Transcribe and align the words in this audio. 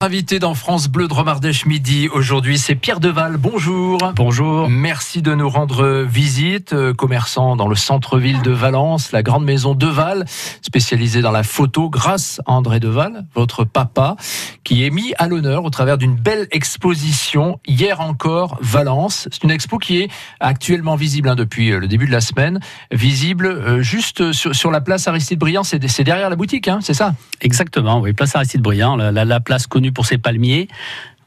Invité 0.00 0.38
dans 0.38 0.54
France 0.54 0.86
Bleu 0.86 1.08
de 1.08 1.12
Romardèche 1.12 1.66
midi 1.66 2.08
aujourd'hui, 2.08 2.56
c'est 2.56 2.76
Pierre 2.76 3.00
Deval. 3.00 3.36
Bonjour. 3.36 3.98
Bonjour. 4.14 4.70
Merci 4.70 5.22
de 5.22 5.34
nous 5.34 5.48
rendre 5.48 6.04
visite. 6.04 6.72
Euh, 6.72 6.94
commerçant 6.94 7.56
dans 7.56 7.66
le 7.66 7.74
centre-ville 7.74 8.40
de 8.42 8.52
Valence, 8.52 9.10
la 9.10 9.24
grande 9.24 9.44
maison 9.44 9.74
Deval, 9.74 10.24
spécialisée 10.62 11.20
dans 11.20 11.32
la 11.32 11.42
photo, 11.42 11.90
grâce 11.90 12.40
à 12.46 12.52
André 12.52 12.78
Deval, 12.78 13.26
votre 13.34 13.64
papa, 13.64 14.14
qui 14.62 14.84
est 14.84 14.90
mis 14.90 15.14
à 15.18 15.26
l'honneur 15.26 15.64
au 15.64 15.70
travers 15.70 15.98
d'une 15.98 16.14
belle 16.14 16.46
exposition. 16.52 17.58
Hier 17.66 18.00
encore, 18.00 18.56
Valence. 18.60 19.28
C'est 19.32 19.42
une 19.42 19.50
expo 19.50 19.78
qui 19.78 19.98
est 20.02 20.10
actuellement 20.38 20.94
visible 20.94 21.28
hein, 21.28 21.34
depuis 21.34 21.72
euh, 21.72 21.80
le 21.80 21.88
début 21.88 22.06
de 22.06 22.12
la 22.12 22.20
semaine, 22.20 22.60
visible 22.92 23.46
euh, 23.46 23.82
juste 23.82 24.30
sur, 24.30 24.70
la 24.70 24.80
place 24.80 25.08
Aristide 25.08 25.40
Briand. 25.40 25.64
C'est 25.64 26.04
derrière 26.04 26.30
la 26.30 26.36
boutique, 26.36 26.68
hein, 26.68 26.78
c'est 26.82 26.94
ça? 26.94 27.16
Exactement. 27.40 27.98
Oui, 27.98 28.12
place 28.12 28.36
Aristide 28.36 28.62
Briand, 28.62 28.94
la, 28.94 29.10
la 29.10 29.40
place 29.40 29.66
connue 29.66 29.87
pour 29.92 30.06
ses 30.06 30.18
palmiers. 30.18 30.68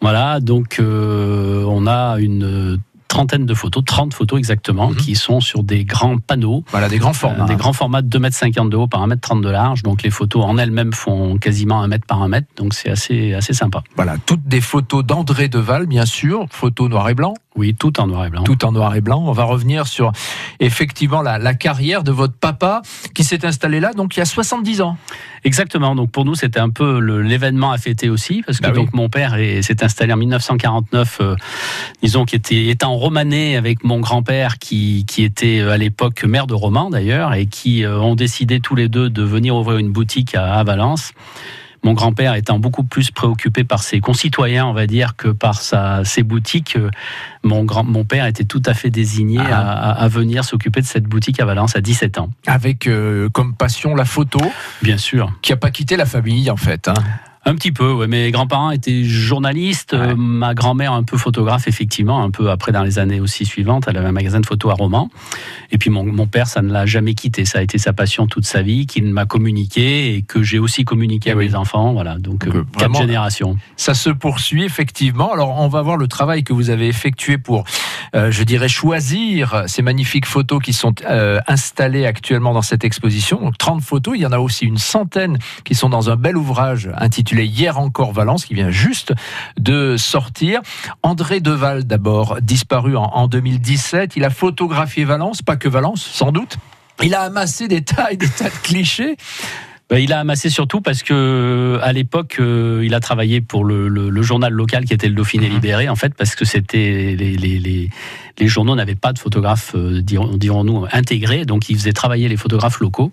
Voilà, 0.02 0.40
donc 0.40 0.78
euh, 0.80 1.64
on 1.68 1.86
a 1.86 2.18
une 2.20 2.80
trentaine 3.12 3.46
de 3.46 3.54
photos, 3.54 3.84
30 3.86 4.14
photos 4.14 4.40
exactement, 4.40 4.90
mhm. 4.90 4.96
qui 4.96 5.16
sont 5.16 5.42
sur 5.42 5.64
des 5.64 5.84
grands 5.84 6.18
panneaux. 6.18 6.64
Voilà, 6.72 6.88
des 6.88 6.98
grands 6.98 7.14
formats. 7.14 7.46
des 7.46 7.56
grands 7.56 7.74
formats 7.74 8.02
de 8.02 8.18
2,50 8.18 8.62
m 8.62 8.70
de 8.70 8.78
haut 8.78 8.88
par 8.88 9.06
1,30 9.06 9.36
m 9.36 9.42
de 9.42 9.50
large. 9.50 9.84
Donc 9.84 10.02
les 10.02 10.10
photos 10.10 10.46
en 10.46 10.58
elles-mêmes 10.58 10.94
font 10.94 11.38
quasiment 11.38 11.82
1 11.82 11.88
mètre 11.88 12.06
par 12.08 12.22
1 12.24 12.30
mètre. 12.30 12.48
Donc 12.56 12.74
c'est 12.74 12.90
assez, 12.90 13.34
assez 13.34 13.54
sympa. 13.54 13.84
Voilà, 13.98 14.16
toutes 14.26 14.48
des 14.48 14.62
photos 14.62 15.06
d'André 15.06 15.50
Deval, 15.50 15.88
bien 15.88 16.06
sûr, 16.06 16.46
photos 16.50 16.90
noir 16.90 17.10
et 17.10 17.14
blanc. 17.14 17.34
Oui, 17.56 17.76
tout 17.76 18.00
en 18.00 18.08
noir 18.08 18.26
et 18.26 18.30
blanc. 18.30 18.44
Tout 18.44 18.64
en 18.64 18.72
noir 18.72 18.96
et 18.96 19.02
blanc. 19.02 19.24
On 19.26 19.34
va 19.34 19.44
revenir 19.44 19.86
sur 19.86 20.14
effectivement 20.60 21.22
la, 21.22 21.38
la 21.38 21.54
carrière 21.54 22.04
de 22.04 22.12
votre 22.12 22.34
papa 22.34 22.82
qui 23.14 23.24
s'est 23.26 23.46
installé 23.46 23.82
là, 23.82 23.92
donc 23.94 24.16
il 24.16 24.20
y 24.20 24.22
a 24.22 24.26
70 24.26 24.82
ans. 24.82 24.98
Exactement. 25.44 25.96
Donc 25.96 26.12
pour 26.12 26.24
nous, 26.24 26.36
c'était 26.36 26.60
un 26.60 26.70
peu 26.70 27.00
l'événement 27.00 27.72
à 27.72 27.78
fêter 27.78 28.10
aussi, 28.10 28.44
parce 28.46 28.60
que 28.60 28.68
bah 28.68 28.74
donc 28.74 28.94
mon 28.94 29.10
père 29.10 29.36
s'est 29.62 29.84
installé 29.84 30.14
en 30.14 30.18
1949, 30.18 31.18
euh, 31.20 31.36
disons, 32.02 32.26
qui 32.26 32.36
était, 32.36 32.86
en 32.86 32.96
Romanée 32.96 33.58
avec 33.58 33.84
mon 33.84 34.00
grand-père, 34.00 34.58
qui, 34.58 35.06
qui 35.06 35.24
était 35.24 35.60
euh, 35.60 35.72
à 35.72 35.78
l'époque 35.78 36.24
maire 36.24 36.48
de 36.48 36.54
Romans 36.54 36.90
d'ailleurs, 36.90 37.34
et 37.34 37.48
qui 37.48 37.84
euh, 37.84 38.00
ont 38.00 38.16
décidé 38.16 38.60
tous 38.60 38.76
les 38.76 38.88
deux 38.88 39.10
de 39.10 39.24
venir 39.24 39.56
ouvrir 39.56 39.78
une 39.78 39.92
boutique 39.92 40.36
à, 40.36 40.54
à 40.54 40.64
Valence. 40.64 41.14
Mon 41.84 41.94
grand-père 41.94 42.36
étant 42.36 42.60
beaucoup 42.60 42.84
plus 42.84 43.10
préoccupé 43.10 43.64
par 43.64 43.82
ses 43.82 44.00
concitoyens, 44.00 44.68
on 44.68 44.74
va 44.74 44.86
dire, 44.86 45.16
que 45.16 45.30
par 45.30 45.62
sa, 45.62 46.06
ses 46.06 46.22
boutiques, 46.22 46.76
euh, 46.76 46.92
mon, 47.44 47.64
grand, 47.64 47.84
mon 47.84 48.06
père 48.06 48.28
était 48.28 48.44
tout 48.44 48.62
à 48.66 48.74
fait 48.74 48.92
désigné 48.92 49.40
ah. 49.40 49.92
à, 49.92 50.08
venir 50.08 50.44
s'occuper 50.44 50.82
de 50.82 50.86
cette 50.86 51.06
boutique 51.06 51.40
à 51.40 51.46
Valence 51.46 51.76
à 51.76 51.82
17 51.82 52.20
ans. 52.20 52.30
Avec 52.46 52.88
euh, 52.88 53.30
comme 53.30 53.56
passion 53.56 53.96
la 53.96 54.06
photo 54.06 54.40
Bien 54.84 54.98
sûr. 54.98 55.34
Qui 55.42 55.52
n'a 55.52 55.58
pas 55.58 55.72
quitté 55.72 55.98
la 55.98 56.06
famille, 56.06 56.52
en 56.52 56.58
fait. 56.58 56.88
Hein. 56.88 56.94
Un 57.44 57.56
petit 57.56 57.72
peu, 57.72 57.92
ouais. 57.92 58.06
Mes 58.06 58.30
grands-parents 58.30 58.70
étaient 58.70 59.04
journalistes, 59.04 59.96
euh, 59.96 60.14
ma 60.16 60.54
grand-mère 60.54 60.94
un 60.94 61.02
peu 61.02 61.18
photographe, 61.18 61.68
effectivement, 61.68 62.22
un 62.22 62.30
peu 62.30 62.52
après 62.52 62.72
dans 62.72 62.84
les 62.84 63.00
années 63.00 63.20
aussi 63.20 63.46
suivantes. 63.46 63.86
Elle 63.88 63.98
avait 63.98 64.10
un 64.10 64.12
magasin 64.12 64.40
de 64.40 64.46
photos 64.46 64.72
à 64.72 64.76
Romans. 64.76 65.10
Et 65.72 65.80
puis 65.80 65.90
mon, 65.90 66.04
mon 66.06 66.28
père, 66.28 66.46
ça 66.46 66.62
ne 66.62 66.72
l'a 66.72 66.86
jamais 66.86 67.16
quitté. 67.16 67.46
Ça 67.46 67.58
a 67.58 67.62
été 67.64 67.80
sa 67.80 67.94
passion 67.94 68.28
toute 68.28 68.46
sa 68.46 68.62
vie, 68.62 68.86
qu'il 68.86 69.06
m'a 69.06 69.26
communiqué 69.26 70.14
et 70.14 70.22
que 70.22 70.44
j'ai 70.44 70.60
aussi 70.60 70.86
communiqué 70.86 71.32
à 71.32 71.36
mes 71.36 71.56
enfants. 71.56 71.94
Voilà, 71.94 72.20
donc, 72.20 72.46
euh, 72.46 72.64
quatre 72.78 72.96
générations. 72.96 73.58
Ça 73.76 73.96
se 73.96 74.12
poursuit, 74.12 74.64
effectivement. 74.64 75.34
Alors, 75.34 75.60
on 75.60 75.68
va 75.68 75.82
voir 75.82 75.98
le 75.98 76.08
travail 76.08 76.44
que 76.44 76.54
vous 76.54 76.70
avez 76.70 76.88
effectué 76.88 77.40
pour, 77.40 77.64
euh, 78.14 78.30
je 78.30 78.44
dirais, 78.44 78.70
choisir 78.70 79.64
ces 79.66 79.82
magnifiques 79.82 80.28
photos 80.28 80.62
qui 80.62 80.74
sont 80.74 80.94
installées 81.48 82.06
actuellement 82.06 82.54
dans 82.54 82.62
cette 82.62 82.84
exposition. 82.84 83.42
Donc, 83.42 83.58
30 83.58 83.82
photos. 83.82 84.14
Il 84.16 84.22
y 84.22 84.28
en 84.28 84.32
a 84.32 84.38
aussi 84.38 84.66
une 84.66 84.78
centaine 84.78 85.40
qui 85.64 85.74
sont 85.74 85.90
dans 85.90 86.12
un 86.12 86.16
bel 86.16 86.38
ouvrage 86.38 86.92
intitulé 86.98 87.31
Hier 87.40 87.78
encore 87.78 88.12
Valence, 88.12 88.46
qui 88.46 88.54
vient 88.54 88.72
juste 88.72 89.14
de 89.58 89.96
sortir. 89.98 90.62
André 91.04 91.40
Deval, 91.40 91.86
d'abord, 91.86 92.42
disparu 92.42 92.96
en, 92.96 93.28
2017. 93.28 94.16
Il 94.16 94.24
a 94.24 94.30
photographié 94.30 95.06
Valence, 95.06 95.42
pas 95.42 95.56
que 95.56 95.70
Valence, 95.70 96.02
sans 96.04 96.32
doute. 96.32 96.58
Il 97.04 97.16
a 97.16 97.22
amassé 97.22 97.68
des 97.68 97.82
tas 97.82 98.12
et 98.12 98.18
des 98.18 98.30
tas 98.30 98.50
de 98.50 98.62
clichés. 98.64 99.16
Ben, 99.90 99.98
il 99.98 100.14
a 100.14 100.20
amassé 100.20 100.50
surtout 100.50 100.80
parce 100.80 101.04
que 101.04 101.78
à 101.82 101.92
l'époque, 101.92 102.38
euh, 102.40 102.82
il 102.86 102.94
a 102.94 103.02
travaillé 103.02 103.42
pour 103.42 103.66
le, 103.66 104.22
journal 104.22 104.54
local 104.54 104.86
qui 104.86 104.94
était 104.94 105.10
le 105.10 105.16
Dauphiné 105.16 105.48
mhm. 105.48 105.56
Libéré, 105.56 105.90
en 105.90 105.96
fait, 105.96 106.14
parce 106.14 106.36
que 106.36 106.46
c'était 106.46 107.16
les, 107.18 107.36
les, 107.36 107.60
les 107.60 107.90
journaux 108.48 108.76
n'avaient 108.76 108.96
pas 108.96 109.14
de 109.14 109.20
photographes, 109.20 109.74
euh, 109.76 110.02
dirons-nous, 110.02 110.86
intégrés, 110.92 111.46
donc 111.46 111.70
ils 111.70 111.76
faisaient 111.76 111.94
travailler 111.94 112.28
les 112.28 112.38
photographes 112.38 112.80
locaux. 112.80 113.12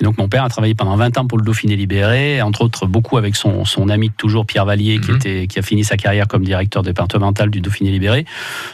Et 0.00 0.04
donc 0.04 0.18
mon 0.18 0.28
père 0.28 0.44
a 0.44 0.48
travaillé 0.48 0.74
pendant 0.74 0.96
20 0.96 1.18
ans 1.18 1.26
pour 1.26 1.38
le 1.38 1.44
Dauphiné 1.44 1.76
Libéré, 1.76 2.42
entre 2.42 2.62
autres 2.62 2.86
beaucoup 2.86 3.16
avec 3.16 3.36
son, 3.36 3.64
son 3.64 3.88
ami 3.88 4.08
de 4.08 4.14
toujours, 4.14 4.46
Pierre 4.46 4.64
Vallier, 4.64 4.98
qui, 4.98 5.10
mhm. 5.10 5.16
était, 5.16 5.46
qui 5.46 5.58
a 5.58 5.62
fini 5.62 5.84
sa 5.84 5.96
carrière 5.96 6.26
comme 6.26 6.44
directeur 6.44 6.82
départemental 6.82 7.50
du 7.50 7.60
Dauphiné 7.60 7.90
Libéré. 7.90 8.24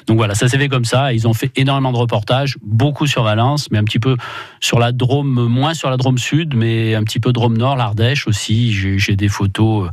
Donc 0.06 0.16
voilà, 0.16 0.34
ça 0.34 0.48
s'est 0.48 0.58
fait 0.58 0.68
comme 0.68 0.84
ça. 0.84 1.12
Ils 1.12 1.28
ont 1.28 1.34
fait 1.34 1.50
énormément 1.56 1.92
de 1.92 1.98
reportages, 1.98 2.56
beaucoup 2.62 3.06
sur 3.06 3.22
Valence, 3.22 3.70
mais 3.70 3.78
un 3.78 3.84
petit 3.84 3.98
peu 3.98 4.16
sur 4.60 4.78
la 4.78 4.92
Drôme, 4.92 5.48
moins 5.48 5.74
sur 5.74 5.90
la 5.90 5.96
Drôme 5.96 6.18
Sud, 6.18 6.54
mais 6.54 6.94
un 6.94 7.04
petit 7.04 7.20
peu 7.20 7.32
Drôme 7.32 7.56
Nord, 7.56 7.76
l'Ardèche 7.76 8.26
aussi. 8.26 8.72
J'ai 8.72 9.16
des 9.16 9.28
photos. 9.28 9.86
Euh, 9.86 9.90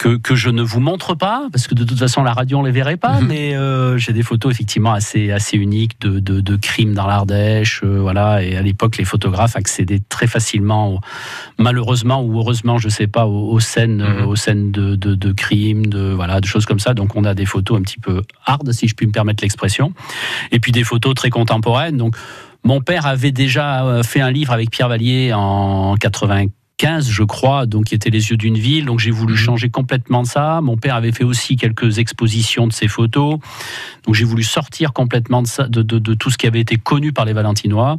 que, 0.00 0.34
je 0.34 0.48
ne 0.48 0.62
vous 0.62 0.80
montre 0.80 1.14
pas, 1.14 1.48
parce 1.52 1.66
que 1.66 1.74
de 1.74 1.84
toute 1.84 1.98
façon 1.98 2.22
la 2.22 2.32
radio 2.32 2.58
on 2.58 2.62
les 2.62 2.70
verrait 2.70 2.96
pas, 2.96 3.20
mhm. 3.20 3.26
mais 3.26 3.54
euh, 3.54 3.98
j'ai 3.98 4.12
des 4.12 4.22
photos 4.22 4.52
effectivement 4.52 4.92
assez 4.92 5.30
assez 5.30 5.56
uniques 5.58 6.00
de, 6.00 6.18
de, 6.18 6.56
crimes 6.56 6.94
dans 6.94 7.06
l'Ardèche, 7.06 7.82
euh, 7.84 7.98
voilà. 8.00 8.42
Et 8.42 8.56
à 8.56 8.62
l'époque 8.62 8.96
les 8.96 9.04
photographes 9.04 9.56
accédaient 9.56 10.00
très 10.08 10.26
facilement, 10.26 11.00
malheureusement 11.58 12.22
ou 12.22 12.38
heureusement, 12.38 12.78
je 12.78 12.88
sais 12.88 13.06
pas, 13.06 13.26
aux, 13.26 13.60
scènes 13.60 14.02
mhm. 14.02 14.26
aux 14.26 14.36
scènes 14.36 14.72
de, 14.72 14.96
de, 14.96 15.32
crimes, 15.32 15.86
de 15.86 16.12
voilà, 16.12 16.40
de 16.40 16.46
choses 16.46 16.64
comme 16.64 16.80
ça. 16.80 16.94
Donc 16.94 17.14
on 17.16 17.24
a 17.24 17.34
des 17.34 17.46
photos 17.46 17.78
un 17.78 17.82
petit 17.82 18.00
peu 18.00 18.22
hard, 18.46 18.72
si 18.72 18.88
je 18.88 18.94
puis 18.94 19.06
me 19.06 19.12
permettre 19.12 19.44
l'expression, 19.44 19.92
et 20.50 20.60
puis 20.60 20.72
des 20.72 20.84
photos 20.84 21.14
très 21.14 21.30
contemporaines. 21.30 21.96
Donc 21.98 22.16
mon 22.64 22.80
père 22.80 23.06
avait 23.06 23.32
déjà 23.32 23.84
euh, 23.84 24.02
fait 24.02 24.20
un 24.20 24.30
livre 24.30 24.52
avec 24.52 24.70
Pierre 24.70 24.88
Vallier 24.88 25.32
en 25.34 25.94
80 25.96 26.46
15, 26.80 27.10
je 27.10 27.22
crois, 27.24 27.66
donc 27.66 27.84
qui 27.84 27.94
était 27.94 28.08
les 28.08 28.30
yeux 28.30 28.38
d'une 28.38 28.56
ville. 28.56 28.86
Donc 28.86 29.00
j'ai 29.00 29.10
voulu 29.10 29.34
mhm. 29.34 29.38
changer 29.38 29.68
complètement 29.68 30.24
ça. 30.24 30.62
Mon 30.62 30.78
père 30.78 30.94
avait 30.94 31.12
fait 31.12 31.24
aussi 31.24 31.56
quelques 31.56 31.98
expositions 31.98 32.66
de 32.66 32.72
ses 32.72 32.88
photos. 32.88 33.38
Donc 34.06 34.14
j'ai 34.14 34.24
voulu 34.24 34.42
sortir 34.42 34.94
complètement 34.94 35.42
de, 35.42 35.46
ça, 35.46 35.64
de, 35.68 35.82
de, 35.82 36.14
tout 36.14 36.30
ce 36.30 36.38
qui 36.38 36.46
avait 36.46 36.60
été 36.60 36.78
connu 36.78 37.12
par 37.12 37.26
les 37.26 37.34
Valentinois. 37.34 37.98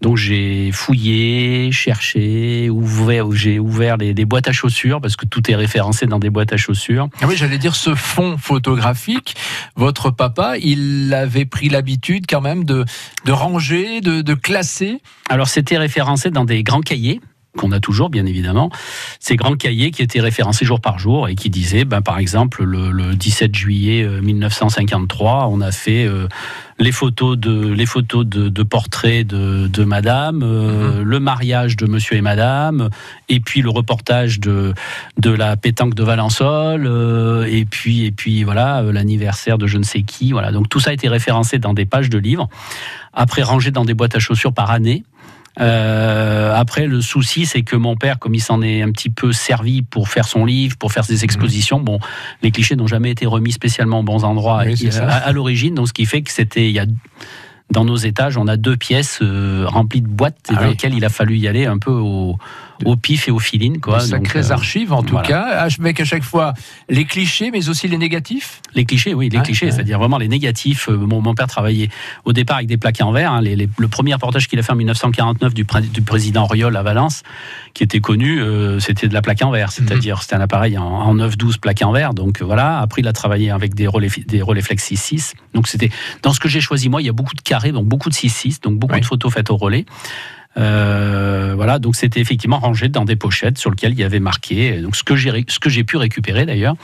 Donc 0.00 0.16
j'ai 0.16 0.72
fouillé, 0.72 1.70
cherché, 1.70 2.70
ouvert, 2.70 3.30
j'ai 3.32 3.58
ouvert 3.58 3.98
les, 3.98 4.14
boîtes 4.24 4.48
à 4.48 4.52
chaussures 4.52 5.02
parce 5.02 5.16
que 5.16 5.26
tout 5.26 5.50
est 5.50 5.54
référencé 5.54 6.06
dans 6.06 6.18
des 6.18 6.30
boîtes 6.30 6.54
à 6.54 6.56
chaussures. 6.56 7.10
Ah 7.20 7.26
oui, 7.28 7.34
j'allais 7.36 7.58
dire 7.58 7.76
ce 7.76 7.94
fond 7.94 8.38
photographique. 8.38 9.36
Votre 9.76 10.10
papa, 10.10 10.56
il 10.56 11.12
avait 11.12 11.44
pris 11.44 11.68
l'habitude 11.68 12.24
quand 12.26 12.40
même 12.40 12.64
de, 12.64 12.86
de 13.26 13.32
ranger, 13.32 14.00
de, 14.00 14.22
de 14.22 14.32
classer? 14.32 15.02
Alors 15.28 15.48
c'était 15.48 15.76
référencé 15.76 16.30
dans 16.30 16.46
des 16.46 16.62
grands 16.62 16.80
cahiers 16.80 17.20
qu'on 17.56 17.72
a 17.72 17.80
toujours 17.80 18.10
bien 18.10 18.26
évidemment, 18.26 18.70
ces 19.20 19.36
grands 19.36 19.56
cahiers 19.56 19.90
qui 19.90 20.02
étaient 20.02 20.20
référencés 20.20 20.64
jour 20.64 20.80
par 20.80 20.98
jour 20.98 21.28
et 21.28 21.34
qui 21.34 21.50
disaient, 21.50 21.84
ben, 21.84 22.02
par 22.02 22.18
exemple, 22.18 22.64
le, 22.64 23.14
17 23.14 23.54
juillet 23.54 24.06
1953, 24.22 25.32
euh, 25.32 25.46
on 25.50 25.60
a 25.60 25.70
fait 25.70 26.04
euh, 26.04 26.26
les 26.78 26.92
photos 26.92 27.38
de 27.38 27.68
les 27.68 27.86
photos 27.86 28.26
de, 28.26 28.62
portraits 28.62 29.26
de, 29.26 29.84
Madame, 29.84 30.42
euh, 30.42 30.98
mhm. 30.98 31.02
le 31.02 31.20
mariage 31.20 31.76
de 31.76 31.86
Monsieur 31.86 32.16
et 32.16 32.20
Madame, 32.20 32.90
et 33.28 33.40
puis 33.40 33.62
le 33.62 33.70
reportage 33.70 34.40
de 34.40 34.74
de 35.18 35.30
la 35.30 35.56
pétanque 35.56 35.94
de 35.94 36.02
Valençol, 36.02 36.86
et 37.48 37.64
puis 37.64 38.04
et 38.04 38.10
puis 38.10 38.44
voilà 38.44 38.82
l'anniversaire 38.82 39.58
de 39.58 39.66
je 39.66 39.78
ne 39.78 39.84
sais 39.84 40.02
qui, 40.02 40.32
voilà. 40.32 40.52
Donc 40.52 40.68
tout 40.68 40.80
ça 40.80 40.90
a 40.90 40.92
été 40.92 41.08
référencé 41.08 41.58
dans 41.58 41.74
des 41.74 41.84
pages 41.86 42.10
de 42.10 42.18
livres, 42.18 42.48
après 43.12 43.42
rangé 43.42 43.70
dans 43.70 43.84
des 43.84 43.94
boîtes 43.94 44.16
à 44.16 44.18
chaussures 44.18 44.52
par 44.52 44.70
année. 44.70 45.04
Euh, 45.60 46.52
après, 46.54 46.86
le 46.86 47.00
souci, 47.00 47.46
c'est 47.46 47.62
que 47.62 47.76
mon 47.76 47.96
père, 47.96 48.18
comme 48.18 48.34
il 48.34 48.40
s'en 48.40 48.62
est 48.62 48.82
un 48.82 48.90
petit 48.90 49.10
peu 49.10 49.32
servi 49.32 49.82
pour 49.82 50.08
faire 50.08 50.26
son 50.26 50.44
livre, 50.44 50.76
pour 50.76 50.92
faire 50.92 51.04
ses 51.04 51.18
mhm. 51.18 51.24
expositions, 51.24 51.80
bon, 51.80 51.98
les 52.42 52.50
clichés 52.50 52.76
n'ont 52.76 52.86
jamais 52.86 53.10
été 53.10 53.26
remis 53.26 53.52
spécialement 53.52 54.00
aux 54.00 54.04
bons 54.04 54.24
endroits 54.24 54.62
à, 54.62 55.32
l'origine. 55.32 55.74
Donc, 55.74 55.88
ce 55.88 55.92
qui 55.92 56.06
fait 56.06 56.22
que 56.22 56.32
c'était, 56.32 56.68
il 56.68 56.72
y 56.72 56.80
a 56.80 56.86
dans 57.70 57.84
nos 57.84 57.96
étages, 57.96 58.36
on 58.36 58.46
a 58.46 58.56
deux 58.56 58.76
pièces 58.76 59.20
euh, 59.22 59.64
remplies 59.66 60.02
de 60.02 60.08
boîtes 60.08 60.36
ah 60.50 60.54
dans 60.54 60.66
lesquelles 60.68 60.94
il 60.94 61.04
a 61.04 61.08
fallu 61.08 61.38
y 61.38 61.48
aller 61.48 61.64
un 61.64 61.78
peu 61.78 61.90
au, 61.90 62.36
au 62.84 62.96
pif 62.96 63.28
et 63.28 63.30
au 63.30 63.38
filine. 63.38 63.80
Quoi. 63.80 63.98
De 63.98 64.02
sacrées 64.02 64.50
euh, 64.50 64.52
archives, 64.52 64.92
en 64.92 65.02
tout 65.02 65.18
cas, 65.18 65.66
avec 65.78 66.00
à 66.00 66.04
chaque 66.04 66.22
fois 66.22 66.54
les 66.88 67.04
clichés, 67.04 67.50
mais 67.50 67.68
aussi 67.68 67.88
les 67.88 67.98
négatifs 67.98 68.60
Les 68.74 68.84
clichés, 68.84 69.14
oui, 69.14 69.28
les 69.28 69.40
clichés, 69.40 69.70
c'est-à-dire 69.70 69.98
vraiment 69.98 70.18
les 70.18 70.28
négatifs. 70.28 70.88
Euh, 70.88 70.96
mon, 70.96 71.20
mon, 71.20 71.34
père 71.34 71.46
travaillait 71.46 71.90
au 72.24 72.32
départ 72.32 72.56
avec 72.56 72.68
des 72.68 72.76
plaques 72.76 73.00
en 73.00 73.12
verre. 73.12 73.32
Hein, 73.32 73.42
le 73.42 73.88
premier 73.88 74.14
reportage 74.14 74.48
qu'il 74.48 74.58
a 74.58 74.62
fait 74.62 74.72
en 74.72 74.76
1949 74.76 75.54
du, 75.54 75.66
du, 75.92 76.02
président 76.02 76.46
Riol 76.46 76.76
à 76.76 76.82
Valence, 76.82 77.22
qui 77.74 77.82
était 77.82 78.00
connu, 78.00 78.40
euh, 78.40 78.78
c'était 78.80 79.08
de 79.08 79.14
la 79.14 79.22
plaque 79.22 79.42
en 79.42 79.50
verre, 79.50 79.68
mhm. 79.68 79.86
c'est-à-dire 79.86 80.22
c'était 80.22 80.36
un 80.36 80.40
appareil 80.40 80.78
en, 80.78 80.84
en 80.84 81.14
9-12 81.16 81.58
plaqué 81.58 81.84
en 81.84 81.92
verre. 81.92 82.14
Donc 82.14 82.42
voilà, 82.42 82.80
après 82.80 83.02
il 83.02 83.08
a 83.08 83.12
travaillé 83.12 83.50
avec 83.50 83.74
des 83.74 83.86
relais, 83.86 84.08
des 84.26 84.42
relais 84.42 84.62
flex 84.62 84.90
6-6. 84.90 85.34
Donc 85.54 85.68
c'était 85.68 85.90
dans 86.22 86.32
ce 86.32 86.40
que 86.40 86.48
j'ai 86.48 86.60
choisi 86.60 86.88
moi, 86.88 87.02
il 87.02 87.06
y 87.06 87.10
a 87.10 87.12
beaucoup 87.12 87.34
de 87.34 87.40
carrés, 87.40 87.72
donc 87.72 87.86
beaucoup 87.86 88.08
de 88.08 88.14
6-6, 88.14 88.62
donc 88.62 88.78
beaucoup 88.78 88.98
de 88.98 89.04
photos 89.04 89.32
faites 89.32 89.50
au 89.50 89.56
relais. 89.56 89.84
Voilà, 90.56 91.78
donc 91.78 91.96
c'était 91.96 92.20
effectivement 92.20 92.58
rangé 92.58 92.88
dans 92.88 93.04
des 93.04 93.16
pochettes 93.16 93.58
sur 93.58 93.70
lesquelles 93.70 93.92
il 93.92 93.98
y 93.98 94.04
avait 94.04 94.20
marqué 94.20 94.80
donc 94.80 94.96
ce 94.96 95.04
que 95.04 95.16
j'ai 95.16 95.44
ce 95.48 95.58
que 95.58 95.70
j'ai 95.70 95.84
pu 95.84 95.96
récupérer 95.96 96.46
d'ailleurs. 96.46 96.76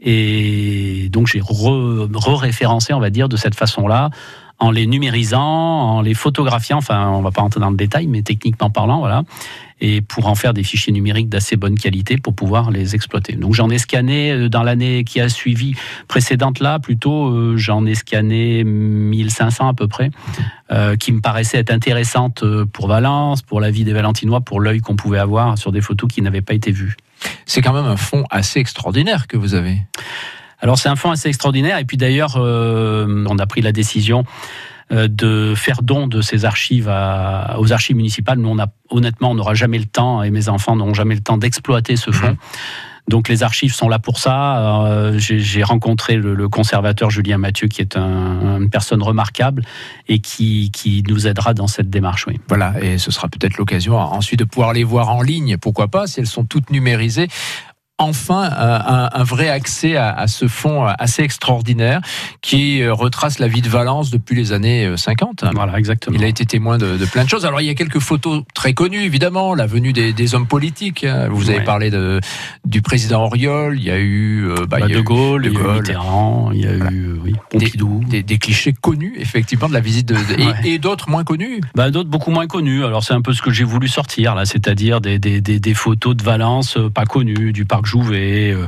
Et 0.00 1.08
donc 1.10 1.26
j'ai 1.26 1.40
re-référencé, 1.40 2.92
on 2.92 3.00
va 3.00 3.10
dire, 3.10 3.28
de 3.28 3.36
cette 3.36 3.54
façon-là 3.54 4.10
en 4.58 4.70
les 4.70 4.86
numérisant, 4.86 5.42
en 5.42 6.00
les 6.00 6.14
photographiant, 6.14 6.78
enfin 6.78 7.08
on 7.10 7.20
va 7.20 7.30
pas 7.30 7.42
rentrer 7.42 7.60
dans 7.60 7.70
le 7.70 7.76
détail, 7.76 8.06
mais 8.06 8.22
techniquement 8.22 8.70
parlant, 8.70 9.00
voilà, 9.00 9.22
et 9.80 10.00
pour 10.00 10.26
en 10.26 10.34
faire 10.34 10.54
des 10.54 10.62
fichiers 10.62 10.92
numériques 10.92 11.28
d'assez 11.28 11.56
bonne 11.56 11.78
qualité 11.78 12.16
pour 12.16 12.34
pouvoir 12.34 12.70
les 12.70 12.94
exploiter. 12.94 13.34
Donc 13.34 13.52
j'en 13.52 13.68
ai 13.68 13.78
scanné 13.78 14.32
euh, 14.32 14.48
dans 14.48 14.62
l'année 14.62 15.04
qui 15.04 15.20
a 15.20 15.28
suivi 15.28 15.74
précédente 16.08 16.60
là, 16.60 16.78
plutôt 16.78 17.28
euh, 17.28 17.56
j'en 17.56 17.84
ai 17.84 17.94
scanné 17.94 18.64
1500 18.64 19.68
à 19.68 19.74
peu 19.74 19.88
près, 19.88 20.10
euh, 20.70 20.96
qui 20.96 21.12
me 21.12 21.20
paraissaient 21.20 21.58
être 21.58 21.72
intéressantes 21.72 22.42
pour 22.72 22.88
Valence, 22.88 23.42
pour 23.42 23.60
la 23.60 23.70
vie 23.70 23.84
des 23.84 23.92
Valentinois, 23.92 24.40
pour 24.40 24.60
l'œil 24.60 24.80
qu'on 24.80 24.96
pouvait 24.96 25.18
avoir 25.18 25.58
sur 25.58 25.70
des 25.70 25.82
photos 25.82 26.10
qui 26.10 26.22
n'avaient 26.22 26.40
pas 26.40 26.54
été 26.54 26.72
vues. 26.72 26.96
C'est 27.44 27.60
quand 27.60 27.72
même 27.72 27.86
un 27.86 27.96
fond 27.96 28.24
assez 28.30 28.60
extraordinaire 28.60 29.26
que 29.26 29.36
vous 29.36 29.54
avez. 29.54 29.78
Alors 30.66 30.78
c'est 30.78 30.88
un 30.88 30.96
fonds 30.96 31.12
assez 31.12 31.28
extraordinaire. 31.28 31.78
Et 31.78 31.84
puis 31.84 31.96
d'ailleurs, 31.96 32.38
euh, 32.38 33.24
on 33.28 33.38
a 33.38 33.46
pris 33.46 33.60
la 33.60 33.70
décision 33.70 34.24
euh, 34.90 35.06
de 35.06 35.54
faire 35.54 35.80
don 35.80 36.08
de 36.08 36.20
ces 36.20 36.44
archives 36.44 36.88
aux 36.88 37.72
archives 37.72 37.94
municipales. 37.94 38.38
Nous, 38.38 38.48
on 38.48 38.58
a, 38.58 38.66
honnêtement, 38.90 39.30
on 39.30 39.34
n'aura 39.36 39.54
jamais 39.54 39.78
le 39.78 39.84
temps, 39.84 40.24
et 40.24 40.30
mes 40.30 40.48
enfants 40.48 40.74
n'auront 40.74 40.92
jamais 40.92 41.14
le 41.14 41.20
temps 41.20 41.38
d'exploiter 41.38 41.94
ce 41.94 42.10
fonds. 42.10 42.30
Mhm. 42.30 42.36
Donc 43.08 43.28
les 43.28 43.44
archives 43.44 43.72
sont 43.72 43.88
là 43.88 44.00
pour 44.00 44.18
ça. 44.18 44.84
Euh, 44.86 45.14
j'ai 45.18 45.62
rencontré 45.62 46.16
le, 46.16 46.48
conservateur 46.48 47.10
Julien 47.10 47.38
Mathieu, 47.38 47.68
qui 47.68 47.80
est 47.80 47.96
une 47.96 48.68
personne 48.68 49.02
remarquable 49.02 49.62
et 50.08 50.18
qui, 50.18 50.72
qui, 50.72 51.04
nous 51.08 51.28
aidera 51.28 51.54
dans 51.54 51.68
cette 51.68 51.88
démarche. 51.88 52.26
Oui. 52.26 52.40
Voilà, 52.48 52.74
et 52.82 52.98
ce 52.98 53.12
sera 53.12 53.28
peut-être 53.28 53.58
l'occasion 53.58 53.96
ensuite 53.96 54.40
de 54.40 54.44
pouvoir 54.44 54.72
les 54.72 54.82
voir 54.82 55.10
en 55.10 55.22
ligne, 55.22 55.56
pourquoi 55.56 55.86
pas, 55.86 56.08
si 56.08 56.18
elles 56.18 56.26
sont 56.26 56.44
toutes 56.44 56.70
numérisées 56.70 57.28
enfin 57.98 58.50
un, 58.52 59.24
vrai 59.24 59.48
accès 59.48 59.96
à, 59.96 60.26
ce 60.26 60.48
fonds 60.48 60.84
assez 60.86 61.22
extraordinaire 61.22 62.00
qui 62.42 62.82
euh, 62.82 62.92
retrace 62.92 63.38
la 63.38 63.48
vie 63.48 63.62
de 63.62 63.68
Valence 63.68 64.10
depuis 64.10 64.36
les 64.36 64.52
années 64.52 64.96
50. 64.96 65.44
Euh, 65.44 65.50
voilà, 65.54 65.78
exactement. 65.78 66.16
Il 66.16 66.22
a 66.22 66.26
été 66.26 66.44
témoin 66.44 66.76
de, 66.76 67.04
plein 67.06 67.24
de 67.24 67.28
choses. 67.28 67.46
Alors 67.46 67.60
il 67.60 67.66
y 67.66 67.70
a 67.70 67.74
quelques 67.74 68.00
photos 68.00 68.42
très 68.54 68.74
connues, 68.74 69.02
évidemment, 69.02 69.54
la 69.54 69.66
venue 69.66 69.92
des, 69.92 70.34
hommes 70.34 70.46
politiques. 70.46 71.04
Hein. 71.04 71.28
Vous 71.30 71.50
avez 71.50 71.60
parlé 71.60 71.90
de, 71.90 72.20
du 72.64 72.82
président 72.82 73.24
Auriol, 73.24 73.78
il 73.78 73.84
y 73.84 73.90
a 73.90 73.98
eu, 73.98 74.46
euh, 74.46 74.66
bah, 74.68 74.78
bah, 74.80 74.88
de 74.88 75.00
Gaulle, 75.00 75.46
il 75.46 75.54
y 75.54 75.56
a 75.56 75.60
eu 75.60 75.72
Mitterrand, 75.78 76.50
il 76.52 76.60
y 76.60 76.66
a 76.66 76.74
eu 76.74 77.20
Pompidou. 77.50 78.00
Des, 78.08 78.38
clichés 78.38 78.74
connus, 78.74 79.14
effectivement, 79.18 79.68
de 79.68 79.72
la 79.72 79.80
visite 79.80 80.06
de, 80.06 80.16
et, 80.64 80.78
d'autres 80.78 81.08
moins 81.08 81.24
connus. 81.24 81.60
Bah, 81.74 81.90
d'autres 81.90 82.10
beaucoup 82.10 82.30
moins 82.30 82.46
connus. 82.46 82.84
Alors 82.84 83.02
c'est 83.02 83.14
un 83.14 83.22
peu 83.22 83.32
ce 83.32 83.40
que 83.40 83.50
j'ai 83.50 83.64
voulu 83.64 83.88
sortir 83.88 84.34
là, 84.34 84.44
c'est-à-dire 84.44 85.00
des, 85.00 85.18
des, 85.18 85.74
photos 85.74 86.14
de 86.16 86.22
Valence 86.22 86.78
pas 86.92 87.04
connues, 87.04 87.52
du 87.52 87.64
parc 87.64 87.85
Jouvet, 87.86 88.52
euh, 88.52 88.66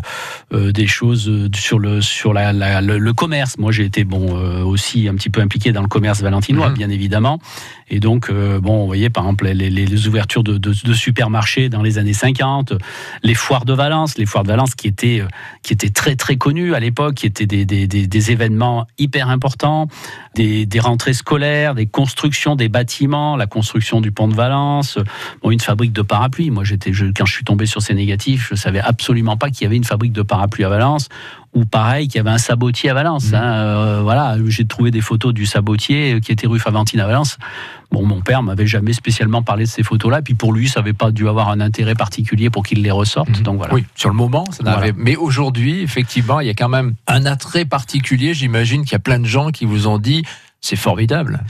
euh, 0.54 0.72
des 0.72 0.86
choses 0.86 1.28
euh, 1.28 1.48
sur 1.54 1.78
le 1.78 2.00
sur 2.00 2.32
la, 2.32 2.52
le, 2.80 3.12
commerce. 3.12 3.58
Moi, 3.58 3.72
j'ai 3.72 3.84
été 3.84 4.04
bon 4.04 4.34
aussi 4.64 5.08
un 5.08 5.14
petit 5.14 5.28
peu 5.28 5.40
impliqué 5.40 5.72
dans 5.72 5.82
le 5.82 5.88
commerce 5.88 6.22
valentinois, 6.22 6.68
mhm. 6.68 6.74
bien 6.74 6.90
évidemment. 6.90 7.40
Et 7.90 8.00
donc, 8.00 8.30
bon, 8.30 8.80
vous 8.80 8.86
voyez, 8.86 9.10
par 9.10 9.24
exemple, 9.24 9.48
les, 9.48 10.06
ouvertures 10.06 10.42
de, 10.42 10.72
supermarchés 10.92 11.68
dans 11.68 11.82
les 11.82 11.98
années 11.98 12.12
50, 12.12 12.74
les 13.22 13.34
foires 13.34 13.64
de 13.64 13.72
Valence, 13.72 14.18
les 14.18 14.26
foires 14.26 14.44
de 14.44 14.48
Valence 14.48 14.74
qui 14.74 14.88
étaient 14.88 15.22
qui 15.62 15.72
étaient 15.72 15.90
très 15.90 16.16
très 16.16 16.36
connues 16.36 16.74
à 16.74 16.80
l'époque, 16.80 17.14
qui 17.14 17.26
étaient 17.26 17.46
des, 17.46 17.64
des, 17.64 18.30
événements 18.30 18.86
hyper 18.98 19.28
importants, 19.28 19.88
des, 20.34 20.66
des 20.66 20.80
rentrées 20.80 21.12
scolaires, 21.12 21.74
des 21.74 21.86
constructions 21.86 22.56
des 22.56 22.68
bâtiments, 22.68 23.36
la 23.36 23.46
construction 23.46 24.00
du 24.00 24.12
pont 24.12 24.28
de 24.28 24.34
Valence, 24.34 24.98
bon, 25.42 25.50
une 25.50 25.60
fabrique 25.60 25.92
de 25.92 26.02
parapluies. 26.02 26.50
Moi, 26.50 26.64
j'étais, 26.64 26.92
quand 26.92 27.26
je 27.26 27.32
suis 27.32 27.44
tombé 27.44 27.66
sur 27.66 27.82
ces 27.82 27.94
négatifs, 27.94 28.48
je 28.50 28.54
savais 28.54 28.80
absolument 28.80 29.36
pas 29.36 29.50
qu'il 29.50 29.62
y 29.62 29.66
avait 29.66 29.76
une 29.76 29.84
fabrique 29.84 30.12
de 30.12 30.22
parapluies 30.22 30.64
à 30.64 30.68
Valence 30.68 31.08
ou 31.54 31.64
pareil 31.64 32.08
qu'il 32.08 32.16
y 32.16 32.20
avait 32.20 32.30
un 32.30 32.38
sabotier 32.38 32.90
à 32.90 32.94
Valence. 32.94 33.32
Mmh. 33.32 33.34
Hein. 33.34 33.52
Euh, 33.52 34.00
voilà, 34.02 34.36
j'ai 34.46 34.66
trouvé 34.66 34.90
des 34.90 35.00
photos 35.00 35.32
du 35.32 35.46
sabotier 35.46 36.20
qui 36.20 36.32
était 36.32 36.46
rue 36.46 36.58
Faventine 36.58 37.00
à 37.00 37.06
Valence. 37.06 37.38
Bon, 37.90 38.04
mon 38.04 38.20
père 38.20 38.42
m'avait 38.42 38.66
jamais 38.66 38.92
spécialement 38.92 39.42
parlé 39.42 39.64
de 39.64 39.68
ces 39.68 39.82
photos-là, 39.82 40.20
puis 40.20 40.34
pour 40.34 40.52
lui, 40.52 40.68
ça 40.68 40.80
n'avait 40.80 40.92
pas 40.92 41.10
dû 41.10 41.26
avoir 41.26 41.48
un 41.48 41.60
intérêt 41.60 41.94
particulier 41.94 42.50
pour 42.50 42.64
qu'il 42.64 42.82
les 42.82 42.90
ressorte. 42.90 43.40
Mmh. 43.40 43.42
Donc 43.42 43.56
voilà. 43.56 43.74
Oui, 43.74 43.84
sur 43.94 44.10
le 44.10 44.14
moment, 44.14 44.44
ça 44.50 44.62
n'avait. 44.62 44.92
Mais 44.96 45.16
aujourd'hui, 45.16 45.80
effectivement, 45.80 46.40
il 46.40 46.46
y 46.46 46.50
a 46.50 46.54
quand 46.54 46.68
même 46.68 46.94
un 47.06 47.24
attrait 47.24 47.64
particulier. 47.64 48.34
J'imagine 48.34 48.82
qu'il 48.82 48.92
y 48.92 48.96
a 48.96 49.00
plein 49.00 49.18
de 49.18 49.26
gens 49.26 49.50
qui 49.50 49.64
vous 49.64 49.86
ont 49.86 49.98
dit 49.98 50.24
c'est 50.60 50.76
formidable. 50.76 51.40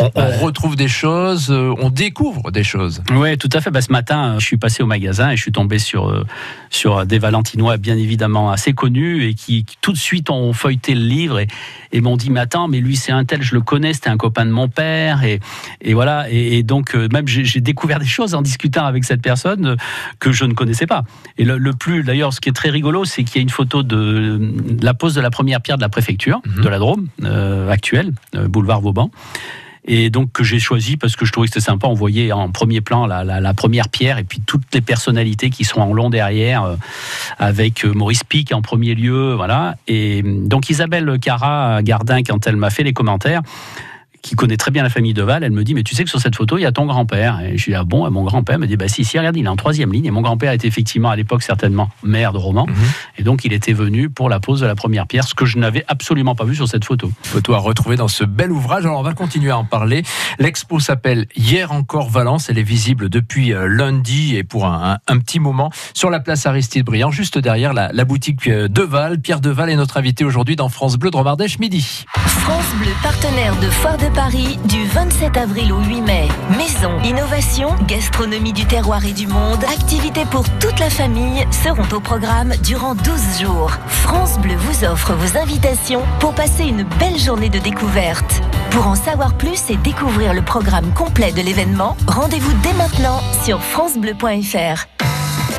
On, 0.00 0.30
retrouve 0.44 0.74
des 0.74 0.88
choses, 0.88 1.50
euh, 1.50 1.74
on 1.78 1.90
découvre 1.90 2.50
des 2.50 2.64
choses. 2.64 3.02
Oui, 3.12 3.38
tout 3.38 3.48
à 3.52 3.60
fait. 3.60 3.70
Bah, 3.70 3.80
ce 3.80 3.92
matin, 3.92 4.36
je 4.38 4.44
suis 4.44 4.56
passé 4.56 4.82
au 4.82 4.86
magasin 4.86 5.30
et 5.30 5.36
je 5.36 5.42
suis 5.42 5.52
tombé 5.52 5.78
sur, 5.78 6.08
euh, 6.08 6.24
sur 6.68 7.06
des 7.06 7.18
Valentinois 7.18 7.76
bien 7.76 7.96
évidemment 7.96 8.50
assez 8.50 8.72
connus 8.72 9.24
et 9.24 9.34
qui, 9.34 9.64
tout 9.80 9.92
de 9.92 9.98
suite 9.98 10.30
ont 10.30 10.52
feuilleté 10.52 10.94
le 10.94 11.02
livre 11.02 11.38
et, 11.38 11.46
et 11.92 12.00
m'ont 12.00 12.16
dit 12.16 12.30
Mais 12.30 12.40
attends, 12.40 12.66
mais 12.66 12.80
lui 12.80 12.96
c'est 12.96 13.12
un 13.12 13.24
tel, 13.24 13.42
je 13.42 13.54
le 13.54 13.60
connais, 13.60 13.92
c'était 13.92 14.10
un 14.10 14.16
copain 14.16 14.44
de 14.44 14.50
mon 14.50 14.68
père. 14.68 15.22
Et, 15.22 15.38
et 15.80 15.94
voilà. 15.94 16.28
Et, 16.28 16.64
donc, 16.64 16.94
euh, 16.94 17.08
même 17.12 17.28
j'ai 17.28 17.60
découvert 17.60 18.00
des 18.00 18.06
choses 18.06 18.34
en 18.34 18.42
discutant 18.42 18.86
avec 18.86 19.04
cette 19.04 19.22
personne 19.22 19.76
que 20.18 20.32
je 20.32 20.44
ne 20.44 20.52
connaissais 20.52 20.86
pas. 20.86 21.04
Et 21.38 21.44
le, 21.44 21.72
plus, 21.72 22.02
d'ailleurs, 22.02 22.32
ce 22.32 22.40
qui 22.40 22.48
est 22.48 22.52
très 22.52 22.70
rigolo, 22.70 23.04
c'est 23.04 23.22
qu'il 23.22 23.36
y 23.36 23.38
a 23.38 23.42
une 23.42 23.50
photo 23.50 23.84
de, 23.84 24.40
la 24.82 24.94
pose 24.94 25.14
de 25.14 25.20
la 25.20 25.30
première 25.30 25.60
pierre 25.60 25.76
de 25.76 25.82
la 25.82 25.88
préfecture 25.88 26.40
mhm. 26.44 26.64
de 26.64 26.68
la 26.68 26.78
Drôme 26.78 27.08
actuelle 27.70 28.12
boulevard 28.48 28.80
Vauban. 28.80 29.10
Et 29.90 30.10
donc 30.10 30.32
que 30.32 30.44
j'ai 30.44 30.58
choisi 30.58 30.98
parce 30.98 31.16
que 31.16 31.24
je 31.24 31.32
trouvais 31.32 31.48
que 31.48 31.54
c'était 31.54 31.64
sympa. 31.64 31.86
On 31.86 31.94
voyait 31.94 32.30
en 32.30 32.50
premier 32.50 32.82
plan 32.82 33.06
la, 33.06 33.54
première 33.54 33.88
pierre 33.88 34.18
et 34.18 34.24
puis 34.24 34.40
toutes 34.44 34.74
les 34.74 34.82
personnalités 34.82 35.48
qui 35.48 35.64
sont 35.64 35.80
en 35.80 35.94
long 35.94 36.10
derrière, 36.10 36.64
euh, 36.64 36.76
avec 37.38 37.84
euh, 37.84 37.92
Maurice 37.92 38.22
Pic 38.22 38.52
en 38.52 38.60
premier 38.60 38.94
lieu, 38.94 39.32
voilà. 39.34 39.76
Et 39.86 40.22
donc 40.22 40.68
Isabelle 40.68 41.18
Cara 41.20 41.82
Gardin, 41.82 42.22
quand 42.22 42.46
elle 42.46 42.56
m'a 42.56 42.68
fait 42.68 42.82
les 42.82 42.92
commentaires, 42.92 43.40
qui 44.28 44.36
connaît 44.36 44.56
très 44.56 44.70
bien 44.70 44.82
la 44.82 44.90
famille 44.90 45.14
de 45.14 45.22
Val, 45.22 45.42
elle 45.42 45.52
me 45.52 45.64
dit 45.64 45.74
Mais 45.74 45.82
tu 45.82 45.94
sais 45.94 46.04
que 46.04 46.10
sur 46.10 46.20
cette 46.20 46.36
photo, 46.36 46.58
il 46.58 46.62
y 46.62 46.66
a 46.66 46.72
ton 46.72 46.86
grand-père. 46.86 47.40
Et 47.40 47.56
je 47.56 47.64
lui 47.64 47.72
dis 47.72 47.76
Ah 47.76 47.84
bon? 47.84 48.06
Et 48.06 48.10
mon 48.10 48.24
grand-père 48.24 48.58
me 48.58 48.66
dit 48.66 48.76
Bah 48.76 48.88
si, 48.88 49.04
si, 49.04 49.18
regarde, 49.18 49.36
il 49.36 49.46
est 49.46 49.48
en 49.48 49.56
troisième 49.56 49.92
ligne. 49.92 50.06
Et 50.06 50.10
mon 50.10 50.20
grand-père 50.20 50.52
était 50.52 50.68
effectivement 50.68 51.10
à 51.10 51.16
l'époque 51.16 51.42
certainement 51.42 51.88
maire 52.02 52.32
de 52.32 52.38
Romans. 52.38 52.66
Mhm. 52.66 52.74
Et 53.18 53.22
donc, 53.22 53.44
il 53.44 53.52
était 53.52 53.72
venu 53.72 54.10
pour 54.10 54.28
la 54.28 54.40
pose 54.40 54.60
de 54.60 54.66
la 54.66 54.74
première 54.74 55.06
pierre, 55.06 55.26
ce 55.26 55.34
que 55.34 55.46
je 55.46 55.58
n'avais 55.58 55.84
absolument 55.88 56.34
pas 56.34 56.44
vu 56.44 56.54
sur 56.54 56.68
cette 56.68 56.84
photo. 56.84 57.10
Photo 57.22 57.54
à 57.54 57.58
retrouver 57.58 57.96
dans 57.96 58.08
ce 58.08 58.24
bel 58.24 58.52
ouvrage. 58.52 58.84
Alors, 58.84 59.00
on 59.00 59.02
va 59.02 59.14
continuer 59.14 59.50
à 59.50 59.58
en 59.58 59.64
parler. 59.64 60.02
L'expo 60.38 60.78
s'appelle 60.78 61.26
Hier 61.36 61.72
encore 61.72 62.10
Valence. 62.10 62.50
Elle 62.50 62.58
est 62.58 62.62
visible 62.62 63.08
depuis 63.08 63.52
euh, 63.52 63.66
lundi 63.66 64.36
et 64.36 64.44
pour 64.44 64.66
un, 64.66 64.98
petit 65.06 65.40
moment 65.40 65.70
sur 65.94 66.10
la 66.10 66.20
place 66.20 66.46
Aristide 66.46 66.84
Briand, 66.84 67.10
juste 67.10 67.38
derrière 67.38 67.72
la, 67.72 68.04
boutique 68.04 68.46
euh, 68.46 68.68
de 68.68 68.82
Val. 68.82 69.20
Pierre 69.20 69.40
Deval 69.40 69.70
est 69.70 69.76
notre 69.76 69.96
invité 69.96 70.24
aujourd'hui 70.24 70.56
dans 70.56 70.68
France 70.68 70.96
Bleu 70.96 71.10
de 71.10 71.16
Romardèche 71.16 71.58
midi. 71.58 72.04
France 72.14 72.74
Bleu, 72.80 72.92
partenaire 73.02 73.54
de 73.56 73.66
Foire 73.66 73.96
de 73.96 74.08
Paris 74.18 74.58
du 74.64 74.84
27 74.84 75.36
avril 75.36 75.72
au 75.72 75.78
8 75.78 76.00
mai. 76.00 76.26
Maison, 76.56 76.90
innovation, 77.04 77.76
gastronomie 77.86 78.52
du 78.52 78.64
terroir 78.64 79.04
et 79.04 79.12
du 79.12 79.28
monde, 79.28 79.62
activités 79.62 80.24
pour 80.24 80.42
toute 80.58 80.80
la 80.80 80.90
famille 80.90 81.46
seront 81.52 81.86
au 81.96 82.00
programme 82.00 82.52
durant 82.64 82.96
12 82.96 83.40
jours. 83.40 83.70
France 83.86 84.36
Bleu 84.40 84.56
vous 84.56 84.84
offre 84.84 85.12
vos 85.12 85.38
invitations 85.38 86.02
pour 86.18 86.34
passer 86.34 86.64
une 86.64 86.82
belle 86.98 87.16
journée 87.16 87.48
de 87.48 87.60
découverte. 87.60 88.42
Pour 88.72 88.88
en 88.88 88.96
savoir 88.96 89.34
plus 89.34 89.70
et 89.70 89.76
découvrir 89.76 90.34
le 90.34 90.42
programme 90.42 90.92
complet 90.94 91.30
de 91.30 91.40
l'événement, 91.40 91.96
rendez-vous 92.08 92.52
dès 92.64 92.72
maintenant 92.72 93.20
sur 93.44 93.62
francebleu.fr. 93.62 94.88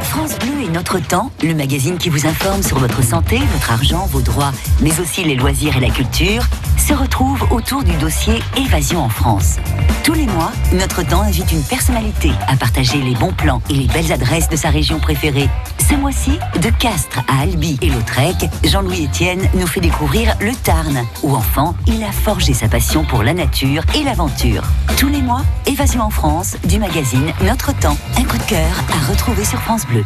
France 0.03 0.37
Bleu 0.39 0.58
et 0.61 0.69
Notre 0.69 0.99
Temps, 0.99 1.31
le 1.43 1.53
magazine 1.53 1.97
qui 1.97 2.09
vous 2.09 2.25
informe 2.25 2.63
sur 2.63 2.79
votre 2.79 3.03
santé, 3.03 3.39
votre 3.53 3.71
argent, 3.71 4.07
vos 4.07 4.21
droits, 4.21 4.51
mais 4.81 4.99
aussi 4.99 5.23
les 5.23 5.35
loisirs 5.35 5.77
et 5.77 5.79
la 5.79 5.89
culture, 5.89 6.43
se 6.77 6.93
retrouve 6.93 7.43
autour 7.51 7.83
du 7.83 7.91
dossier 7.97 8.39
Évasion 8.57 9.01
en 9.01 9.09
France. 9.09 9.57
Tous 10.03 10.13
les 10.13 10.25
mois, 10.25 10.51
Notre 10.73 11.03
Temps 11.03 11.21
invite 11.21 11.51
une 11.51 11.63
personnalité 11.63 12.31
à 12.47 12.55
partager 12.55 12.99
les 13.01 13.13
bons 13.15 13.31
plans 13.33 13.61
et 13.69 13.73
les 13.73 13.87
belles 13.87 14.11
adresses 14.11 14.49
de 14.49 14.55
sa 14.55 14.69
région 14.69 14.99
préférée. 14.99 15.49
Ce 15.89 15.95
mois-ci, 15.95 16.37
de 16.61 16.69
Castres 16.69 17.19
à 17.27 17.41
Albi 17.41 17.77
et 17.81 17.89
Lautrec, 17.89 18.49
Jean-Louis 18.63 19.05
Etienne 19.05 19.47
nous 19.55 19.67
fait 19.67 19.81
découvrir 19.81 20.35
le 20.39 20.53
Tarn, 20.53 21.05
où 21.23 21.35
enfant, 21.35 21.75
il 21.87 22.03
a 22.03 22.11
forgé 22.11 22.53
sa 22.53 22.67
passion 22.67 23.03
pour 23.03 23.23
la 23.23 23.33
nature 23.33 23.83
et 23.95 24.03
l'aventure. 24.03 24.63
Tous 24.97 25.09
les 25.09 25.21
mois, 25.21 25.43
Évasion 25.65 26.01
en 26.01 26.09
France, 26.09 26.57
du 26.65 26.79
magazine 26.79 27.31
Notre 27.41 27.77
Temps. 27.79 27.97
Un 28.17 28.23
coup 28.23 28.37
de 28.37 28.43
cœur 28.43 28.83
à 28.93 29.11
retrouver 29.11 29.45
sur 29.45 29.59
France 29.59 29.85
Bleu. 29.85 30.03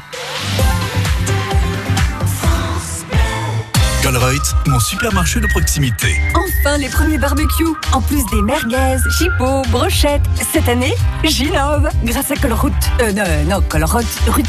Colruyt, 4.04 4.42
mon 4.68 4.80
supermarché 4.82 5.40
de 5.40 5.48
proximité. 5.48 6.20
Enfin, 6.36 6.78
les 6.78 6.90
premiers 6.90 7.18
barbecues. 7.18 7.74
En 7.94 8.02
plus 8.02 8.26
des 8.32 8.42
merguez, 8.42 8.98
chipots, 9.18 9.62
brochettes. 9.72 10.22
Cette 10.52 10.68
année, 10.68 10.94
j'innove 11.24 11.90
grâce 12.04 12.30
à 12.30 12.36
Colruyt. 12.36 12.74
Euh, 13.02 13.14
non, 13.14 13.24
non, 13.50 13.62
Colruyt. 13.70 14.06
Rut. 14.28 14.46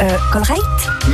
Euh, 0.00 0.18
Colruyt 0.32 0.60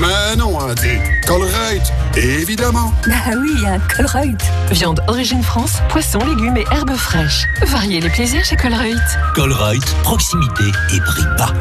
Mais 0.01 0.37
non, 0.37 0.59
hein, 0.59 0.75
dit 0.75 0.99
Colruyt, 1.27 1.83
évidemment. 2.17 2.93
Bah 3.07 3.37
oui, 3.37 3.67
un 3.67 3.79
Colruyt. 3.95 4.39
Viande 4.71 5.03
origine 5.07 5.43
France, 5.43 5.75
poissons, 5.91 6.25
légumes 6.27 6.57
et 6.57 6.65
herbes 6.73 6.97
fraîches. 6.97 7.45
Variez 7.67 8.01
les 8.01 8.11
plaisirs 8.11 8.45
chez 8.45 8.57
Colruyt. 8.57 8.97
Colruyt, 9.35 9.85
proximité 10.03 10.65
et 10.95 11.01
prix 11.01 11.25
bas. 11.37 11.53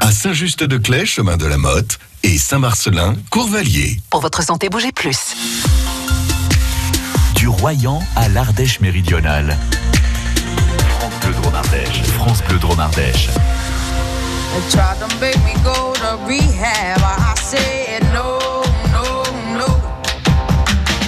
À 0.00 0.12
Saint-Just-de-Clay, 0.12 1.06
chemin 1.06 1.36
de 1.36 1.46
la 1.46 1.58
Motte, 1.58 1.98
et 2.22 2.38
Saint-Marcelin, 2.38 3.14
Courvalier. 3.30 4.00
Pour 4.10 4.20
votre 4.20 4.42
santé, 4.42 4.68
bougez 4.68 4.92
plus. 4.92 5.34
Du 7.34 7.48
Royan 7.48 8.02
à 8.16 8.28
l'Ardèche 8.28 8.80
méridionale. 8.80 9.56
France 10.88 11.14
Bleu 11.22 11.32
Drôme 11.34 11.54
Ardèche. 11.54 12.02
France 12.02 12.42
Bleu 12.48 12.58
Drôme 12.58 12.80
Ardèche. 12.80 13.28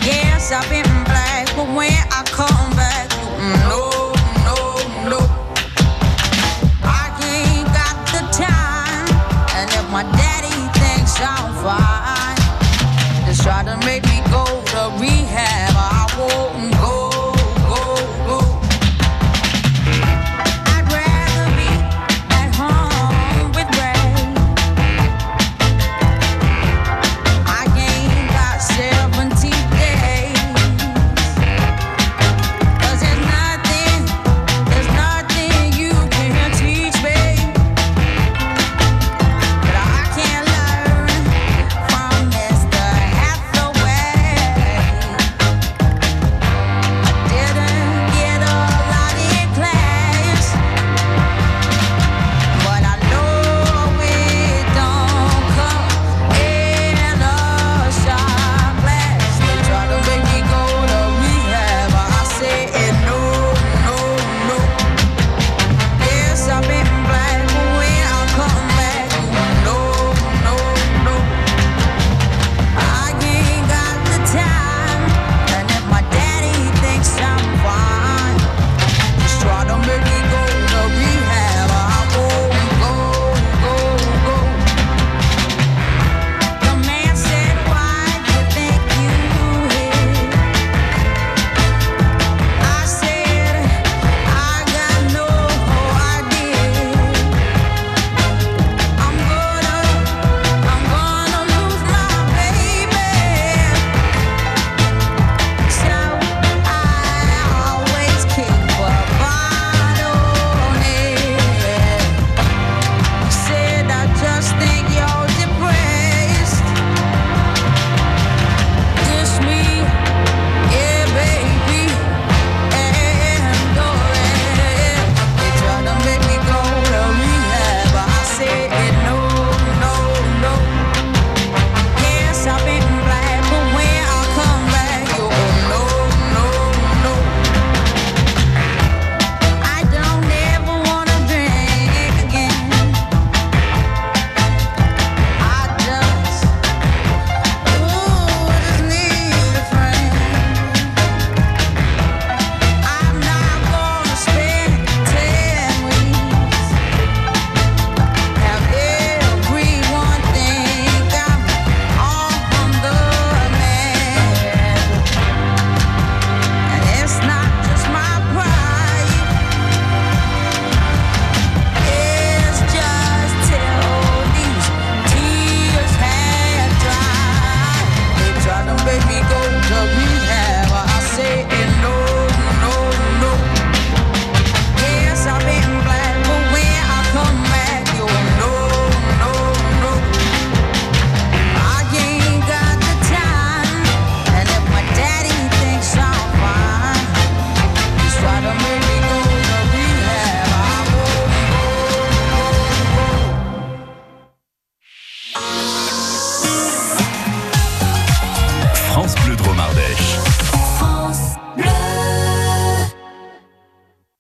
Yes, 0.05 0.53
I've 0.53 0.69
been 0.69 1.05
black, 1.05 1.47
but 1.57 1.67
when 1.75 1.91
I 1.91 2.23
come 2.31 2.77
back, 2.77 3.09
no, 3.67 3.94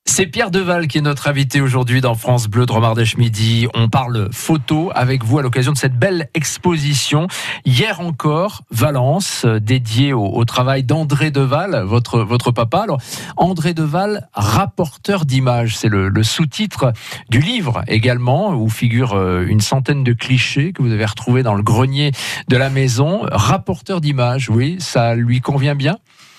C'est 0.06 0.26
Pierre 0.26 0.50
Deval 0.50 0.86
qui 0.86 0.98
est 0.98 1.00
notre 1.00 1.28
invité 1.28 1.62
aujourd'hui 1.62 2.02
dans 2.02 2.14
France 2.14 2.46
Bleu 2.46 2.66
Dromardèche 2.66 3.16
Midi. 3.16 3.66
On 3.72 3.88
parle 3.88 4.28
photo 4.32 4.92
avec 4.94 5.24
vous 5.24 5.38
à 5.38 5.42
l'occasion 5.42 5.72
de 5.72 5.78
cette 5.78 5.98
belle 5.98 6.28
exposition. 6.34 7.26
Hier 7.64 8.00
encore, 8.00 8.64
Valence, 8.70 9.46
euh, 9.46 9.58
dédiée 9.60 10.12
au, 10.12 10.26
au 10.26 10.44
travail 10.44 10.84
d'André 10.84 11.30
Deval, 11.30 11.82
votre, 11.86 12.20
votre 12.20 12.50
papa. 12.50 12.82
Alors, 12.82 13.00
André 13.38 13.72
Deval, 13.72 14.28
rapporteur 14.34 15.24
d'images, 15.24 15.78
c'est 15.78 15.88
le, 15.88 16.10
le 16.10 16.22
sous-titre 16.22 16.92
du 17.30 17.40
livre 17.40 17.82
également, 17.88 18.50
où 18.50 18.68
figure 18.68 19.14
euh, 19.14 19.46
une 19.48 19.62
centaine 19.62 20.04
de 20.04 20.12
clichés 20.12 20.72
que 20.72 20.82
vous 20.82 20.92
avez 20.92 21.06
retrouvés 21.06 21.42
dans 21.42 21.54
le 21.54 21.62
grenier 21.62 22.12
de 22.48 22.56
la 22.58 22.68
maison. 22.68 23.22
Rapporteur 23.32 24.02
d'images, 24.02 24.50
oui, 24.50 24.76
ça 24.80 25.14
lui 25.14 25.40
convient 25.40 25.74
bien? 25.74 25.96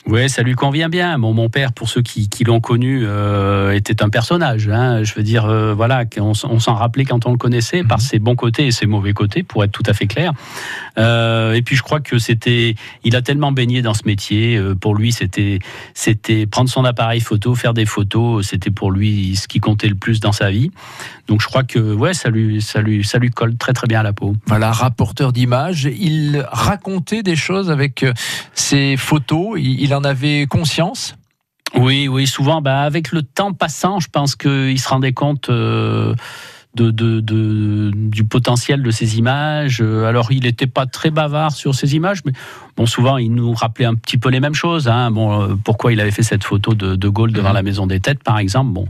Oui, 0.08 0.30
ça 0.30 0.44
lui 0.44 0.54
convient 0.54 0.88
bien. 0.88 1.18
Bon, 1.18 1.34
mon 1.34 1.50
père, 1.50 1.74
pour 1.74 1.90
ceux 1.90 2.04
qui, 2.04 2.30
qui 2.30 2.44
l'ont 2.44 2.60
connu, 2.60 3.04
euh, 3.06 3.72
était 3.74 4.04
un 4.04 4.10
personnage. 4.10 4.70
hein. 4.70 5.04
Je 5.04 5.16
veux 5.16 5.24
dire, 5.24 5.46
euh, 5.46 5.74
voilà, 5.74 6.04
on 6.20 6.36
s'en 6.36 6.76
rappelait 6.76 7.06
quand 7.06 7.26
on 7.26 7.32
le 7.32 7.38
connaissait 7.40 7.84
par 7.84 8.02
ses 8.02 8.20
bons 8.20 8.36
côtés 8.36 8.68
et 8.68 8.72
ses 8.72 8.86
mauvais 8.86 9.14
côtés, 9.14 9.42
pour 9.42 9.64
être 9.64 9.72
tout 9.72 9.82
à 9.88 9.94
fait 9.94 10.06
clair. 10.06 10.34
Euh, 11.00 11.54
et 11.54 11.64
puis, 11.64 11.76
je 11.76 11.82
crois 11.82 12.02
que 12.02 12.20
c'était, 12.20 12.76
il 13.04 13.16
a 13.16 13.24
tellement 13.24 13.52
baigné 13.52 13.82
dans 13.82 13.96
ce 13.96 14.04
métier. 14.06 14.62
pour 14.80 14.94
lui, 14.94 15.12
c'était, 15.12 15.58
c'était 15.96 16.46
prendre 16.46 16.70
son 16.70 16.86
appareil 16.86 17.20
photo, 17.20 17.56
faire 17.56 17.74
des 17.74 17.86
photos. 17.88 18.46
C'était 18.48 18.72
pour 18.72 18.92
lui 18.92 19.36
ce 19.36 19.48
qui 19.48 19.60
comptait 19.60 19.90
le 19.90 19.96
plus 19.96 20.20
dans 20.20 20.32
sa 20.32 20.52
vie. 20.52 20.70
Donc, 21.28 21.42
je 21.42 21.48
crois 21.48 21.64
que, 21.64 21.80
ouais, 21.80 22.14
ça 22.14 22.30
lui, 22.30 22.62
ça 22.62 22.80
lui, 22.82 23.04
ça 23.04 23.18
lui 23.18 23.32
colle 23.32 23.58
très 23.58 23.74
très 23.74 23.88
bien 23.88 24.02
à 24.02 24.04
la 24.04 24.14
peau. 24.14 24.36
Voilà, 24.46 24.72
rapporteur 24.72 25.34
d'images. 25.34 25.90
Il 26.00 26.46
racontait 26.52 27.24
des 27.24 27.36
choses 27.36 27.72
avec 27.72 28.06
ses 28.54 28.98
photos. 28.98 29.58
Il, 29.58 29.82
il 29.82 29.95
en 29.96 30.04
avait 30.04 30.46
conscience? 30.48 31.16
Oui, 31.76 32.08
oui, 32.08 32.28
souvent, 32.28 32.62
bah, 32.62 32.82
avec 32.82 33.12
le 33.12 33.22
temps 33.24 33.52
passant, 33.54 34.00
je 34.00 34.08
pense 34.10 34.36
qu'il 34.36 34.80
se 34.80 34.88
rendait 34.88 35.12
compte 35.14 35.50
euh, 35.50 36.16
de, 36.76 36.92
de- 36.92 37.20
de- 37.20 37.92
du 37.94 38.24
potentiel 38.24 38.82
de 38.84 38.92
ces 38.92 39.18
images. 39.18 39.80
Euh, 39.82 40.06
Alors, 40.06 40.32
il 40.32 40.44
n'était 40.44 40.68
pas 40.68 40.86
très 40.86 41.10
bavard 41.10 41.52
sur 41.54 41.74
ces 41.76 41.96
images, 41.96 42.20
mais 42.26 42.32
bon, 42.78 42.86
souvent, 42.86 43.18
il 43.18 43.34
nous 43.34 43.54
rappelait 43.54 43.86
un 43.86 43.96
petit 43.96 44.18
peu 44.18 44.30
les 44.30 44.40
mêmes 44.40 44.54
choses. 44.54 44.88
hein. 44.88 45.12
Bon, 45.12 45.42
euh, 45.42 45.56
pourquoi 45.64 45.92
il 45.92 46.00
avait 46.00 46.12
fait 46.12 46.24
cette 46.24 46.44
photo 46.44 46.74
de 46.76 46.96
De 46.96 47.10
Gaulle 47.10 47.32
devant 47.34 47.52
la 47.54 47.64
Maison 47.64 47.88
des 47.88 48.00
Têtes, 48.00 48.24
par 48.24 48.38
exemple 48.40 48.72
Bon. 48.72 48.86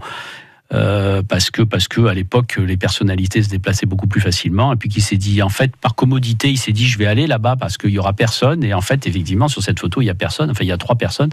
Euh, 0.74 1.22
parce 1.22 1.52
que 1.52 1.62
parce 1.62 1.88
que 1.88 2.06
à 2.08 2.14
l'époque 2.14 2.58
les 2.58 2.78
personnalités 2.78 3.44
se 3.44 3.50
déplaçaient 3.50 3.86
beaucoup 3.86 4.08
plus 4.08 4.22
facilement 4.22 4.74
et 4.74 4.76
puis 4.76 4.90
qu'il 4.90 5.04
s'est 5.04 5.18
dit 5.18 5.42
en 5.42 5.50
fait 5.50 5.76
par 5.76 5.94
commodité 5.94 6.50
il 6.50 6.58
s'est 6.58 6.72
dit 6.72 6.88
je 6.88 6.98
vais 6.98 7.06
aller 7.06 7.28
là-bas 7.28 7.56
parce 7.56 7.78
qu'il 7.78 7.92
y 7.92 8.00
aura 8.00 8.14
personne 8.14 8.64
et 8.64 8.74
en 8.74 8.82
fait 8.82 9.06
effectivement 9.06 9.48
sur 9.48 9.62
cette 9.62 9.80
photo 9.80 10.02
il 10.02 10.06
y 10.06 10.10
a 10.10 10.16
personne 10.16 10.50
enfin 10.50 10.64
il 10.64 10.68
y 10.68 10.72
a 10.72 10.78
trois 10.78 10.96
personnes 10.96 11.30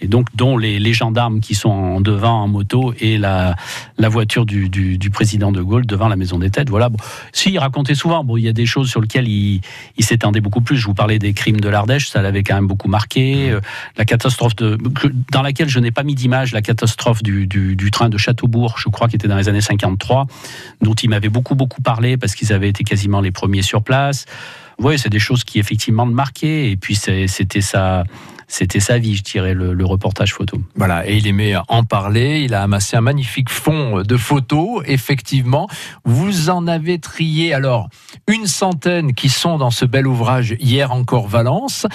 et 0.00 0.06
donc 0.06 0.28
dont 0.34 0.56
les, 0.56 0.78
les 0.78 0.92
gendarmes 0.94 1.40
qui 1.40 1.54
sont 1.54 1.68
en 1.68 2.00
devant 2.00 2.42
en 2.42 2.48
moto 2.48 2.94
et 2.98 3.18
la, 3.18 3.56
la 3.98 4.08
voiture 4.08 4.46
du, 4.46 4.68
du, 4.68 4.98
du 4.98 5.10
président 5.10 5.52
de 5.52 5.60
Gaulle 5.62 5.86
devant 5.86 6.08
la 6.08 6.16
maison 6.16 6.38
des 6.38 6.50
têtes. 6.50 6.70
Voilà. 6.70 6.88
Bon, 6.88 6.98
si 7.32 7.50
il 7.50 7.58
racontait 7.58 7.94
souvent, 7.94 8.24
bon, 8.24 8.36
il 8.36 8.42
y 8.44 8.48
a 8.48 8.52
des 8.52 8.66
choses 8.66 8.88
sur 8.90 9.00
lesquelles 9.00 9.28
il, 9.28 9.60
il 9.96 10.04
s'étendait 10.04 10.40
beaucoup 10.40 10.60
plus. 10.60 10.76
Je 10.76 10.86
vous 10.86 10.94
parlais 10.94 11.18
des 11.18 11.32
crimes 11.32 11.60
de 11.60 11.68
l'Ardèche, 11.68 12.08
ça 12.08 12.22
l'avait 12.22 12.42
quand 12.42 12.54
même 12.54 12.66
beaucoup 12.66 12.88
marqué. 12.88 13.50
Euh, 13.50 13.60
La 13.96 14.04
catastrophe 14.04 14.56
de, 14.56 14.78
dans 15.30 15.42
laquelle 15.42 15.68
je 15.68 15.78
n'ai 15.78 15.90
pas 15.90 16.02
mis 16.02 16.14
d'image, 16.14 16.52
la 16.52 16.62
catastrophe 16.62 17.22
du, 17.22 17.46
du, 17.46 17.76
du 17.76 17.90
train 17.90 18.08
de 18.08 18.18
Châteaubourg, 18.18 18.71
je 18.78 18.88
crois, 18.88 19.08
qui 19.08 19.16
était 19.16 19.28
dans 19.28 19.36
les 19.36 19.48
années 19.48 19.60
53, 19.60 20.26
dont 20.80 20.94
il 20.94 21.10
m'avait 21.10 21.28
beaucoup 21.28 21.54
beaucoup 21.54 21.82
parlé 21.82 22.16
parce 22.16 22.34
qu'ils 22.34 22.52
avaient 22.52 22.68
été 22.68 22.84
quasiment 22.84 23.20
les 23.20 23.30
premiers 23.30 23.62
sur 23.62 23.82
place. 23.82 24.26
Oui, 24.78 24.98
c'est 24.98 25.10
des 25.10 25.18
choses 25.18 25.44
qui 25.44 25.58
effectivement 25.58 26.04
le 26.04 26.12
marquaient. 26.12 26.70
Et 26.70 26.76
puis 26.76 26.94
c'était 26.94 27.60
sa, 27.60 28.04
c'était 28.52 28.80
sa 28.80 28.98
vie, 28.98 29.16
je 29.16 29.22
dirais, 29.22 29.54
le, 29.54 29.82
reportage 29.86 30.34
photo. 30.34 30.58
Voilà, 30.76 31.08
et 31.08 31.16
il 31.16 31.26
aimait 31.26 31.54
en 31.68 31.84
parler. 31.84 32.42
Il 32.44 32.52
a 32.52 32.62
amassé 32.62 32.96
un 32.98 33.00
magnifique 33.00 33.48
fond 33.48 34.02
de 34.02 34.16
photos. 34.18 34.82
Effectivement, 34.86 35.68
vous 36.04 36.50
en 36.50 36.66
avez 36.66 36.98
trié 36.98 37.54
alors 37.54 37.88
une 38.28 38.46
centaine 38.46 39.14
qui 39.14 39.30
sont 39.30 39.56
dans 39.56 39.70
ce 39.70 39.86
bel 39.86 40.06
ouvrage 40.06 40.54
Hier 40.60 40.92
encore 40.92 41.28
Valence 41.28 41.86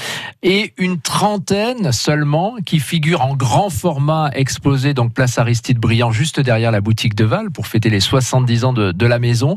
et 0.41 0.73
une 0.77 0.99
trentaine 0.99 1.91
seulement 1.91 2.55
qui 2.65 2.79
figurent 2.79 3.21
en 3.21 3.35
grand 3.35 3.69
format 3.69 4.31
exposé 4.33 4.95
donc 4.95 5.13
place 5.13 5.37
Aristide 5.37 5.77
Briand 5.77 6.11
juste 6.11 6.39
derrière 6.39 6.71
la 6.71 6.81
boutique 6.81 7.13
de 7.13 7.23
Val 7.23 7.51
pour 7.51 7.67
fêter 7.67 7.91
les 7.91 7.99
70 7.99 8.63
ans 8.63 8.73
de, 8.73 9.05
la 9.05 9.19
maison. 9.19 9.55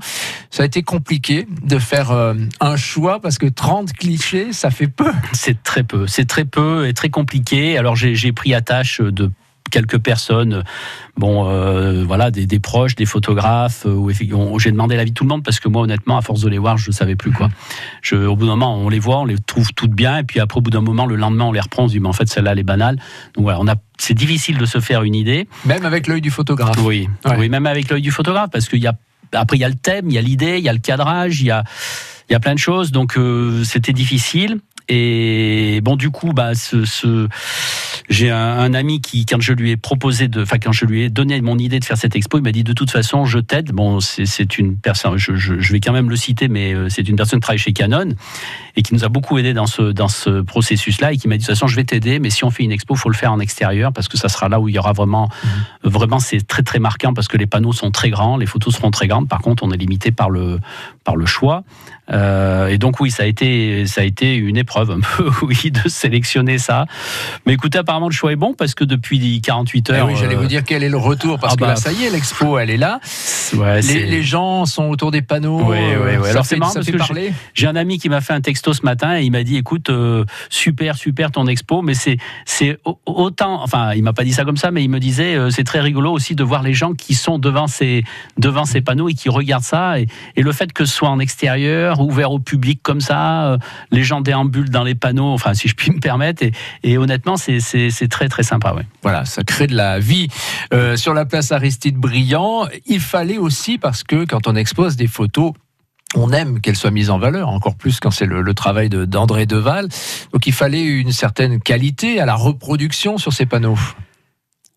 Ça 0.50 0.64
a 0.64 0.66
été 0.66 0.82
compliqué 0.82 1.46
de 1.62 1.78
faire 1.78 2.10
euh, 2.10 2.34
un 2.60 2.76
choix 2.76 3.20
parce 3.20 3.38
que 3.38 3.46
30 3.46 3.94
clichés, 3.94 4.52
ça 4.52 4.70
fait 4.70 4.86
peu. 4.86 5.10
C'est 5.32 5.62
très 5.62 5.82
peu, 5.82 6.06
c'est 6.06 6.26
très 6.26 6.44
peu 6.44 6.89
très 6.92 7.10
compliqué. 7.10 7.78
Alors 7.78 7.96
j'ai 7.96 8.32
pris 8.32 8.54
attache 8.54 9.00
de 9.00 9.30
quelques 9.70 9.98
personnes, 9.98 10.64
bon, 11.16 11.48
euh, 11.48 12.02
voilà, 12.04 12.32
des, 12.32 12.44
des 12.44 12.58
proches, 12.58 12.96
des 12.96 13.06
photographes, 13.06 13.86
euh, 13.86 14.12
j'ai 14.58 14.72
demandé 14.72 14.96
l'avis 14.96 15.10
de 15.10 15.14
tout 15.14 15.22
le 15.22 15.28
monde 15.28 15.44
parce 15.44 15.60
que 15.60 15.68
moi, 15.68 15.82
honnêtement, 15.82 16.16
à 16.16 16.22
force 16.22 16.40
de 16.40 16.48
les 16.48 16.58
voir, 16.58 16.76
je 16.76 16.90
ne 16.90 16.92
savais 16.92 17.14
plus 17.14 17.30
quoi. 17.30 17.50
Je, 18.02 18.16
au 18.16 18.34
bout 18.34 18.46
d'un 18.46 18.56
moment, 18.56 18.76
on 18.76 18.88
les 18.88 18.98
voit, 18.98 19.20
on 19.20 19.24
les 19.26 19.38
trouve 19.38 19.72
toutes 19.74 19.92
bien, 19.92 20.18
et 20.18 20.22
puis 20.24 20.40
après, 20.40 20.58
au 20.58 20.60
bout 20.60 20.70
d'un 20.70 20.80
moment, 20.80 21.06
le 21.06 21.14
lendemain, 21.14 21.44
on 21.44 21.52
les 21.52 21.60
reprend, 21.60 21.84
on 21.84 21.88
se 21.88 21.92
dit, 21.92 22.00
mais 22.00 22.08
en 22.08 22.12
fait, 22.12 22.28
celle-là, 22.28 22.50
elle 22.52 22.58
est 22.58 22.64
banale. 22.64 22.96
Donc 23.34 23.44
voilà, 23.44 23.60
on 23.60 23.68
a, 23.68 23.76
c'est 23.96 24.14
difficile 24.14 24.58
de 24.58 24.66
se 24.66 24.80
faire 24.80 25.04
une 25.04 25.14
idée. 25.14 25.46
Même 25.66 25.84
avec 25.84 26.08
l'œil 26.08 26.20
du 26.20 26.30
photographe. 26.30 26.76
Oui, 26.82 27.08
Ouais. 27.24 27.36
oui, 27.38 27.48
même 27.48 27.66
avec 27.66 27.88
l'œil 27.90 28.02
du 28.02 28.10
photographe, 28.10 28.50
parce 28.50 28.68
qu'il 28.68 28.80
y 28.80 28.88
a 28.88 28.94
après 29.32 29.56
il 29.56 29.60
y 29.60 29.64
a 29.64 29.68
le 29.68 29.76
thème, 29.76 30.06
il 30.08 30.14
y 30.14 30.18
a 30.18 30.22
l'idée, 30.22 30.58
il 30.58 30.64
y 30.64 30.68
a 30.68 30.72
le 30.72 30.80
cadrage, 30.80 31.40
il 31.40 31.46
y 31.46 31.50
a 31.52 31.62
il 32.28 32.32
y 32.32 32.36
a 32.36 32.40
plein 32.40 32.54
de 32.54 32.58
choses, 32.58 32.90
donc 32.90 33.16
euh, 33.16 33.62
c'était 33.62 33.92
difficile. 33.92 34.58
Et 34.92 35.80
bon, 35.82 35.94
du 35.94 36.10
coup, 36.10 36.32
bah, 36.32 36.54
ce, 36.56 37.28
j'ai 38.08 38.28
un, 38.28 38.74
ami 38.74 39.00
qui, 39.00 39.24
quand 39.24 39.40
je 39.40 39.52
lui 39.52 39.70
ai 39.70 39.76
proposé 39.76 40.26
de, 40.26 40.42
enfin, 40.42 40.58
quand 40.58 40.72
je 40.72 40.84
lui 40.84 41.02
ai 41.02 41.10
donné 41.10 41.40
mon 41.40 41.56
idée 41.58 41.78
de 41.78 41.84
faire 41.84 41.96
cette 41.96 42.16
expo, 42.16 42.38
il 42.38 42.42
m'a 42.42 42.50
dit 42.50 42.64
de 42.64 42.72
toute 42.72 42.90
façon, 42.90 43.24
je 43.24 43.38
t'aide. 43.38 43.70
Bon, 43.70 44.00
c'est 44.00 44.58
une 44.58 44.76
personne, 44.76 45.16
je 45.16 45.72
vais 45.72 45.78
quand 45.78 45.92
même 45.92 46.10
le 46.10 46.16
citer, 46.16 46.48
mais 46.48 46.74
euh, 46.74 46.88
c'est 46.88 47.08
une 47.08 47.14
personne 47.14 47.38
qui 47.38 47.42
travaille 47.42 47.58
chez 47.58 47.72
Canon 47.72 48.08
et 48.74 48.82
qui 48.82 48.92
nous 48.94 49.04
a 49.04 49.08
beaucoup 49.08 49.38
aidé 49.38 49.54
dans 49.54 49.66
ce, 49.66 49.92
dans 49.92 50.08
ce 50.08 50.40
processus-là 50.40 51.12
et 51.12 51.18
qui 51.18 51.28
m'a 51.28 51.36
dit 51.36 51.44
de 51.44 51.46
toute 51.46 51.54
façon, 51.54 51.68
je 51.68 51.76
vais 51.76 51.84
t'aider, 51.84 52.18
mais 52.18 52.30
si 52.30 52.42
on 52.42 52.50
fait 52.50 52.64
une 52.64 52.72
expo, 52.72 52.96
faut 52.96 53.10
le 53.10 53.16
faire 53.16 53.32
en 53.32 53.38
extérieur 53.38 53.92
parce 53.92 54.08
que 54.08 54.16
ça 54.16 54.28
sera 54.28 54.48
là 54.48 54.58
où 54.58 54.68
il 54.68 54.74
y 54.74 54.78
aura 54.78 54.92
vraiment, 54.92 55.28
vraiment, 55.84 56.18
c'est 56.18 56.44
très 56.44 56.64
très 56.64 56.80
marquant 56.80 57.14
parce 57.14 57.28
que 57.28 57.36
les 57.36 57.46
panneaux 57.46 57.72
sont 57.72 57.92
très 57.92 58.10
grands, 58.10 58.36
les 58.36 58.46
photos 58.46 58.74
seront 58.74 58.90
très 58.90 59.06
grandes. 59.06 59.28
Par 59.28 59.40
contre, 59.40 59.62
on 59.62 59.70
est 59.70 59.76
limité 59.76 60.10
par 60.10 60.30
le, 60.30 60.58
par 61.10 61.16
le 61.16 61.26
choix. 61.26 61.64
Euh, 62.12 62.66
et 62.68 62.78
donc 62.78 62.98
oui, 63.00 63.10
ça 63.12 63.22
a 63.22 63.26
été, 63.26 63.86
ça 63.86 64.00
a 64.00 64.04
été 64.04 64.34
une 64.34 64.56
épreuve 64.56 64.90
un 64.90 65.00
peu, 65.16 65.30
oui, 65.42 65.70
de 65.70 65.88
sélectionner 65.88 66.58
ça. 66.58 66.86
Mais 67.46 67.52
écoutez, 67.54 67.78
apparemment 67.78 68.08
le 68.08 68.12
choix 68.14 68.32
est 68.32 68.36
bon 68.36 68.52
parce 68.54 68.74
que 68.74 68.84
depuis 68.84 69.40
48 69.40 69.90
Eh 69.90 69.92
heures, 69.92 70.06
oui, 70.08 70.14
j'allais 70.16 70.34
euh, 70.34 70.38
vous 70.38 70.46
dire 70.46 70.62
quel 70.64 70.82
est 70.82 70.88
le 70.88 70.96
retour 70.96 71.38
parce 71.38 71.54
ah 71.54 71.56
que 71.56 71.60
bah, 71.60 71.68
là, 71.68 71.76
ça 71.76 71.92
y 71.92 72.04
est, 72.04 72.10
l'expo, 72.10 72.58
elle 72.58 72.70
est 72.70 72.76
là. 72.76 73.00
ouais, 73.56 73.80
Les, 73.82 74.22
gens 74.22 74.66
sont 74.66 74.84
autour 74.88 75.10
des 75.10 75.22
panneaux. 75.22 75.62
Oui, 75.64 75.78
oui, 75.78 76.16
oui. 76.18 76.24
Ça 76.24 76.30
Alors, 76.30 76.44
fait, 76.46 76.54
c'est 76.54 76.56
marrant 76.56 76.74
parce 76.74 76.86
que. 76.86 76.96
J'ai 77.54 77.66
un 77.66 77.76
ami 77.76 77.98
qui 77.98 78.08
m'a 78.08 78.20
fait 78.20 78.32
un 78.32 78.40
texto 78.40 78.72
ce 78.72 78.82
matin 78.84 79.18
et 79.18 79.22
il 79.24 79.30
m'a 79.30 79.42
dit 79.42 79.56
écoute 79.56 79.90
euh, 79.90 80.24
super 80.48 80.96
super 80.96 81.30
ton 81.30 81.46
expo 81.46 81.82
mais 81.82 81.94
c'est 81.94 82.16
c'est 82.44 82.78
au- 82.84 82.98
autant 83.06 83.62
enfin 83.62 83.92
il 83.94 84.02
m'a 84.02 84.12
pas 84.12 84.24
dit 84.24 84.32
ça 84.32 84.44
comme 84.44 84.56
ça 84.56 84.70
mais 84.70 84.82
il 84.84 84.90
me 84.90 84.98
disait 85.00 85.34
euh, 85.34 85.50
c'est 85.50 85.64
très 85.64 85.80
rigolo 85.80 86.12
aussi 86.12 86.34
de 86.34 86.44
voir 86.44 86.62
les 86.62 86.74
gens 86.74 86.92
qui 86.92 87.14
sont 87.14 87.38
devant 87.38 87.66
ces 87.66 88.04
devant 88.38 88.64
ces 88.64 88.80
panneaux 88.80 89.08
et 89.08 89.14
qui 89.14 89.28
regardent 89.28 89.64
ça 89.64 89.98
et, 90.00 90.06
et 90.36 90.42
le 90.42 90.52
fait 90.52 90.72
que 90.72 90.84
soit 91.00 91.10
en 91.10 91.18
extérieur 91.18 92.00
ouvert 92.00 92.30
au 92.30 92.38
public 92.38 92.80
comme 92.82 93.00
ça 93.00 93.44
euh, 93.44 93.58
les 93.90 94.04
gens 94.04 94.20
déambulent 94.20 94.70
dans 94.70 94.84
les 94.84 94.94
panneaux 94.94 95.32
enfin 95.32 95.54
si 95.54 95.68
je 95.68 95.74
puis 95.74 95.90
me 95.90 96.00
permettre 96.00 96.44
et, 96.82 96.98
honnêtement 96.98 97.36
c'est 97.36 98.08
très 98.08 98.28
très 98.28 98.42
sympa. 98.42 98.70
Voilà, 99.02 99.24
ça 99.24 99.42
crée 99.42 99.66
de 99.66 99.74
la 99.74 99.98
vie. 99.98 100.28
Euh, 100.72 100.96
sur 100.96 101.14
la 101.14 101.24
place 101.24 101.52
Aristide 101.52 101.96
Briand, 101.96 102.68
il 102.86 103.00
fallait 103.00 103.38
aussi, 103.38 103.78
parce 103.78 104.04
que 104.04 104.24
quand 104.24 104.46
on 104.46 104.54
expose 104.54 104.96
des 104.96 105.06
photos, 105.06 105.52
on 106.14 106.32
aime 106.32 106.60
qu'elles 106.60 106.76
soient 106.76 106.90
mises 106.90 107.10
en 107.10 107.18
valeur, 107.18 107.48
encore 107.48 107.76
plus 107.76 108.00
quand 108.00 108.10
c'est 108.10 108.26
le, 108.26 108.54
travail 108.54 108.88
de- 108.88 109.04
d'André 109.04 109.46
Deval. 109.46 109.88
Donc 110.32 110.46
il 110.46 110.52
fallait 110.52 110.82
une 110.82 111.12
certaine 111.12 111.60
qualité 111.60 112.20
à 112.20 112.26
la 112.26 112.34
reproduction 112.34 113.16
sur 113.16 113.32
ces 113.32 113.46
panneaux. 113.46 113.78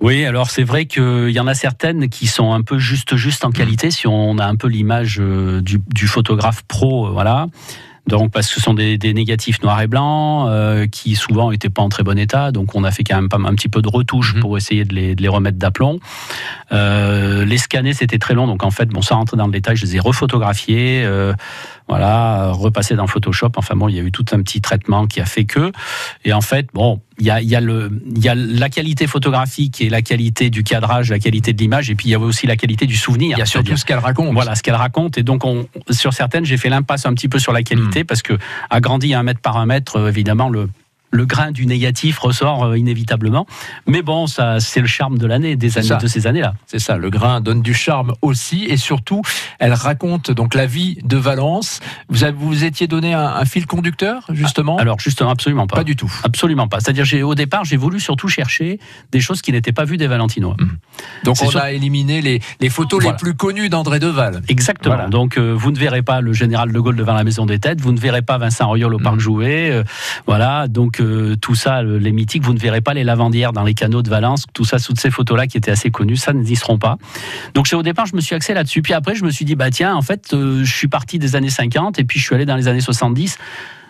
Oui, 0.04 0.26
alors 0.26 0.50
c'est 0.50 0.64
vrai 0.64 0.86
qu'il 0.86 1.30
y 1.30 1.40
en 1.40 1.48
a 1.48 1.54
certaines 1.54 2.10
qui 2.10 2.28
sont 2.28 2.52
un 2.52 2.62
peu 2.62 2.78
juste 2.78 3.16
juste 3.16 3.46
en 3.46 3.52
qualité, 3.52 3.90
si 3.90 4.06
on 4.06 4.38
a 4.38 4.46
un 4.46 4.58
peu 4.58 4.68
l'image 4.68 5.18
euh, 5.22 5.62
du, 5.62 5.80
du 5.96 6.08
photographe 6.08 6.64
pro, 6.68 7.08
euh, 7.08 7.12
voilà. 7.12 7.48
Donc 8.06 8.34
parce 8.34 8.50
que 8.50 8.56
ce 8.56 8.60
sont 8.60 8.74
des, 8.74 8.98
des 8.98 9.14
négatifs 9.14 9.64
noirs 9.64 9.80
et 9.80 9.88
blancs 9.88 10.50
euh, 10.50 10.88
qui 10.88 11.16
souvent 11.16 11.52
n'étaient 11.52 11.70
pas 11.70 11.82
en 11.82 11.88
très 11.88 12.04
bon 12.04 12.20
état, 12.20 12.52
donc 12.52 12.76
on 12.76 12.84
a 12.84 12.92
fait 12.92 13.06
quand 13.06 13.16
même 13.16 13.30
pas, 13.30 13.38
un 13.38 13.56
petit 13.56 13.70
peu 13.70 13.82
de 13.82 13.88
retouche 13.88 14.36
Mhm. 14.36 14.42
pour 14.42 14.58
essayer 14.58 14.84
de 14.84 14.94
les, 14.94 15.16
de 15.16 15.22
les 15.22 15.30
remettre 15.30 15.58
d'aplomb. 15.58 16.02
Euh, 16.74 17.46
les 17.46 17.58
scanner 17.58 17.94
c'était 17.94 18.18
très 18.18 18.34
long, 18.34 18.46
donc 18.46 18.66
en 18.66 18.72
fait 18.72 18.90
bon 18.90 19.02
sans 19.02 19.16
rentrer 19.16 19.38
dans 19.38 19.46
le 19.46 19.54
détail, 19.54 19.78
je 19.78 19.86
les 19.86 19.96
ai 19.96 20.00
refotographiés, 20.02 21.04
euh, 21.06 21.34
voilà, 21.88 22.52
repassés 22.52 22.96
dans 22.96 23.08
Photoshop. 23.08 23.52
Enfin 23.58 23.76
bon, 23.76 23.90
il 23.90 23.96
y 23.96 24.00
a 24.00 24.04
eu 24.04 24.12
tout 24.12 24.26
un 24.32 24.42
petit 24.42 24.62
traitement 24.62 25.08
qui 25.08 25.20
a 25.20 25.26
fait 25.26 25.46
que, 25.46 25.72
et 26.24 26.34
en 26.34 26.42
fait 26.42 26.68
bon, 26.74 27.02
il 27.20 27.26
y 27.26 27.30
a, 27.30 27.42
il 27.42 27.50
y 27.50 27.56
a 27.56 27.62
le, 27.62 28.02
il 28.16 28.24
y 28.24 28.30
a 28.30 28.36
la 28.36 28.70
qualité 28.70 29.06
photographique 29.08 29.82
et 29.82 29.90
la 29.90 30.02
qualité 30.02 30.50
du 30.50 30.64
cadrage, 30.64 31.12
la 31.12 31.20
qualité 31.20 31.54
de 31.54 31.60
l'image, 31.60 31.90
et 31.90 31.96
puis 31.96 32.10
il 32.10 32.12
y 32.12 32.16
avait 32.16 32.26
aussi 32.26 32.48
la 32.48 32.56
qualité 32.56 32.86
du 32.86 32.96
souvenir. 32.96 33.38
Il 33.38 33.40
y 33.40 33.44
a 33.44 33.46
surtout 33.46 33.78
ce 33.78 33.86
qu'elle 33.86 34.00
raconte. 34.00 34.34
voilà 34.34 34.56
ce 34.56 34.64
qu'elle 34.64 34.76
raconte 34.76 35.18
et 35.18 35.24
donc 35.24 35.46
on, 35.46 35.68
sur 35.90 36.14
certaines 36.14 36.46
j'ai 36.46 36.58
fait 36.58 36.70
l'impasse 36.70 37.06
un 37.06 37.14
petit 37.14 37.28
peu 37.28 37.40
sur 37.40 37.54
la 37.54 37.64
qualité 37.64 38.04
parce 38.04 38.22
que 38.22 38.38
agrandi 38.70 39.14
à 39.14 39.20
un 39.20 39.24
mètre 39.24 39.42
par 39.42 39.58
un 39.58 39.66
mètre 39.66 39.98
euh, 39.98 40.10
évidemment 40.10 40.50
le 40.50 40.70
le 41.14 41.26
grain 41.26 41.52
du 41.52 41.66
négatif 41.66 42.18
ressort 42.20 42.66
euh, 42.66 42.78
inévitablement, 42.78 43.46
mais 43.88 44.02
bon, 44.02 44.28
ça, 44.28 44.60
c'est 44.60 44.82
le 44.82 44.88
charme 44.88 45.18
de 45.18 45.28
l'année, 45.28 45.56
des 45.56 45.78
années, 45.78 46.02
de 46.02 46.08
ces 46.08 46.28
années-là. 46.28 46.56
C'est 46.68 46.80
ça, 46.80 46.98
le 46.98 47.10
grain 47.10 47.40
donne 47.40 47.62
du 47.62 47.74
charme 47.74 48.14
aussi, 48.22 48.66
et 48.66 48.78
surtout, 48.78 49.22
elle 49.60 49.74
raconte 49.74 50.32
donc 50.32 50.56
la 50.56 50.66
vie 50.66 50.98
de 51.04 51.18
Valence. 51.18 51.80
Vous 52.10 52.24
avez, 52.24 52.34
vous 52.36 52.64
étiez 52.64 52.88
donné 52.88 53.14
un, 53.14 53.26
un 53.28 53.46
fil 53.46 53.68
conducteur, 53.68 54.24
justement? 54.32 54.78
Alors 54.78 55.00
justement, 55.00 55.30
absolument 55.30 55.68
pas. 55.68 55.78
Pas 55.78 55.84
du 55.84 55.96
tout. 55.96 56.12
Absolument 56.24 56.68
pas. 56.68 56.80
C'est-à-dire, 56.80 57.06
j'ai, 57.06 57.22
au 57.24 57.36
départ, 57.36 57.64
j'ai 57.64 57.78
voulu 57.78 58.00
surtout 58.00 58.28
chercher 58.28 58.80
des 59.12 59.20
choses 59.22 59.42
qui 59.42 59.52
n'étaient 59.52 59.72
pas 59.72 59.86
vues 59.86 59.98
des 59.98 60.08
Valentinois. 60.08 60.58
Donc 61.24 61.38
C'est 61.38 61.46
on 61.46 61.60
a 61.60 61.72
éliminé 61.72 62.22
les, 62.22 62.42
les 62.60 62.70
photos 62.70 63.02
Voilà. 63.02 63.16
les 63.18 63.22
plus 63.22 63.36
connues 63.36 63.70
d'André 63.70 64.00
Deval. 64.00 64.42
Exactement. 64.48 64.96
Voilà. 64.96 65.10
Donc, 65.10 65.38
euh, 65.38 65.54
vous 65.56 65.72
ne 65.72 65.78
verrez 65.78 66.02
pas 66.02 66.22
le 66.22 66.34
général 66.34 66.72
de 66.72 66.80
Gaulle 66.80 66.96
devant 66.96 67.14
la 67.14 67.24
Maison 67.24 67.46
des 67.46 67.60
Têtes, 67.60 67.82
vous 67.82 67.92
ne 67.92 68.00
verrez 68.00 68.22
pas 68.24 68.38
Vincent 68.38 68.68
Auriol 68.68 68.94
au 68.96 69.00
Parc 69.00 69.20
Jouet. 69.20 69.70
euh, 69.72 69.84
voilà. 70.26 70.68
Donc, 70.68 71.02
tout 71.42 71.56
ça, 71.56 71.82
le- 71.82 71.98
les 71.98 72.12
mythiques, 72.12 72.44
vous 72.44 72.54
ne 72.54 72.60
verrez 72.60 72.82
pas 72.82 72.94
les 72.94 73.04
lavandières 73.04 73.54
dans 73.54 73.64
les 73.64 73.74
canaux 73.74 74.02
de 74.02 74.10
Valence, 74.10 74.46
tout 74.54 74.66
ça, 74.66 74.80
toutes 74.80 75.00
ces 75.00 75.12
photos-là 75.12 75.48
qui 75.48 75.58
étaient 75.58 75.72
assez 75.72 75.92
connues, 75.92 76.18
ça 76.18 76.34
n'existeront 76.34 76.78
pas. 76.78 76.98
Donc 77.54 77.68
au 77.74 77.84
départ, 77.84 78.06
je 78.06 78.16
me 78.16 78.22
suis 78.22 78.36
axé 78.36 78.54
là-dessus. 78.54 78.82
Puis 78.82 78.94
après, 78.94 79.16
je 79.16 79.24
me 79.24 79.30
suis 79.32 79.46
dit, 79.46 79.56
bah 79.56 79.70
tiens, 79.72 79.96
en 79.96 80.02
fait, 80.02 80.34
euh, 80.34 80.64
je 80.64 80.74
suis 80.74 80.88
parti 80.88 81.20
des 81.20 81.36
années 81.36 81.50
50 81.50 82.00
et 82.00 82.04
puis 82.04 82.20
je 82.20 82.26
suis 82.26 82.36
allé 82.36 82.46
dans 82.46 82.56
les 82.56 82.68
années 82.68 82.82
70. 82.82 83.38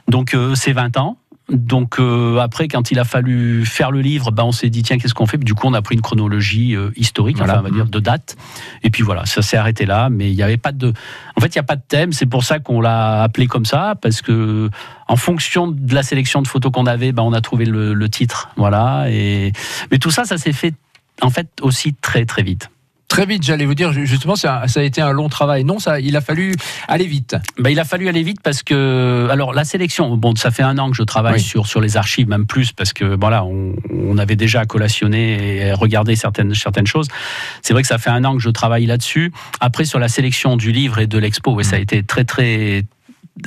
Donc 0.09 0.33
euh, 0.33 0.53
c'est 0.55 0.73
20 0.73 0.97
ans. 0.97 1.17
Donc 1.49 1.99
euh, 1.99 2.37
après, 2.39 2.69
quand 2.69 2.89
il 2.91 2.99
a 2.99 3.03
fallu 3.03 3.65
faire 3.65 3.91
le 3.91 3.99
livre, 3.99 4.31
bah, 4.31 4.45
on 4.45 4.53
s'est 4.53 4.69
dit 4.69 4.81
tiens 4.81 4.97
qu'est-ce 4.97 5.13
qu'on 5.13 5.25
fait? 5.25 5.37
Du 5.37 5.53
coup, 5.53 5.67
on 5.67 5.73
a 5.73 5.81
pris 5.81 5.95
une 5.95 6.01
chronologie 6.01 6.73
euh, 6.75 6.91
historique, 6.95 7.37
Voilà. 7.37 7.53
enfin 7.53 7.61
on 7.61 7.69
va 7.69 7.69
dire 7.69 7.85
de 7.85 7.99
date. 7.99 8.37
Et 8.81 8.89
puis 8.89 9.03
voilà, 9.03 9.25
ça 9.25 9.41
s'est 9.41 9.57
arrêté 9.57 9.85
là. 9.85 10.09
Mais 10.09 10.31
il 10.31 10.35
n'y 10.35 10.41
avait 10.41 10.57
pas 10.57 10.71
de, 10.71 10.93
en 11.35 11.41
fait, 11.41 11.47
il 11.53 11.57
n'y 11.57 11.61
a 11.61 11.63
pas 11.63 11.75
de 11.75 11.83
thème. 11.85 12.13
C'est 12.13 12.25
pour 12.25 12.43
ça 12.45 12.59
qu'on 12.59 12.79
l'a 12.79 13.23
appelé 13.23 13.47
comme 13.47 13.65
ça 13.65 13.95
parce 14.01 14.21
que 14.21 14.69
en 15.07 15.15
fonction 15.17 15.67
de 15.67 15.93
la 15.93 16.01
sélection 16.03 16.41
de 16.41 16.47
photos 16.47 16.71
qu'on 16.71 16.85
avait, 16.85 17.11
bah, 17.11 17.23
on 17.23 17.33
a 17.33 17.41
trouvé 17.41 17.65
le, 17.65 17.93
le 17.93 18.09
titre. 18.09 18.49
Voilà. 18.55 19.07
Et 19.09 19.51
mais 19.91 19.97
tout 19.99 20.11
ça, 20.11 20.23
ça 20.23 20.37
s'est 20.37 20.53
fait 20.53 20.73
en 21.21 21.29
fait 21.29 21.49
aussi 21.61 21.93
très 21.93 22.25
très 22.25 22.43
vite. 22.43 22.69
Très 23.13 23.27
vite, 23.27 23.43
j'allais 23.43 23.67
vous 23.67 23.75
dire, 23.75 23.93
justement, 23.93 24.35
ça, 24.35 24.63
ça 24.67 24.79
a 24.79 24.83
été 24.83 24.99
un 24.99 25.11
long 25.11 25.29
travail. 25.29 25.63
Non, 25.63 25.77
ça, 25.77 25.99
il 25.99 26.17
a 26.17 26.21
fallu 26.21 26.55
aller 26.87 27.05
vite. 27.05 27.35
Ben, 27.59 27.69
il 27.69 27.79
a 27.79 27.85
fallu 27.85 28.09
aller 28.09 28.23
vite 28.23 28.39
parce 28.41 28.63
que 28.63 29.27
alors 29.29 29.53
la 29.53 29.63
sélection 29.65 30.17
bon 30.17 30.35
ça 30.35 30.49
fait 30.49 30.63
un 30.63 30.79
an 30.79 30.89
que 30.89 30.95
je 30.97 31.03
travaille 31.03 31.35
Oui. 31.35 31.39
sur 31.41 31.67
sur 31.67 31.79
les 31.79 31.95
archives 31.95 32.27
même 32.27 32.47
plus 32.47 32.71
parce 32.71 32.91
que 32.91 33.15
voilà 33.19 33.43
on, 33.45 33.75
on 33.93 34.17
avait 34.17 34.35
déjà 34.35 34.65
collationné 34.65 35.57
et 35.67 35.73
regardé 35.73 36.15
certaines 36.15 36.55
certaines 36.55 36.87
choses 36.87 37.07
c'est 37.61 37.73
vrai 37.73 37.83
que 37.83 37.87
ça 37.87 37.97
fait 37.99 38.09
un 38.09 38.23
an 38.25 38.35
que 38.35 38.41
je 38.41 38.49
travaille 38.49 38.85
là-dessus 38.87 39.31
après 39.59 39.85
sur 39.85 39.99
la 39.99 40.07
sélection 40.07 40.57
du 40.57 40.71
livre 40.71 40.99
et 40.99 41.07
de 41.07 41.17
l'expo 41.19 41.53
ouais, 41.53 41.63
ça 41.63 41.75
a 41.75 41.79
été 41.79 42.01
très 42.03 42.23
très 42.23 42.83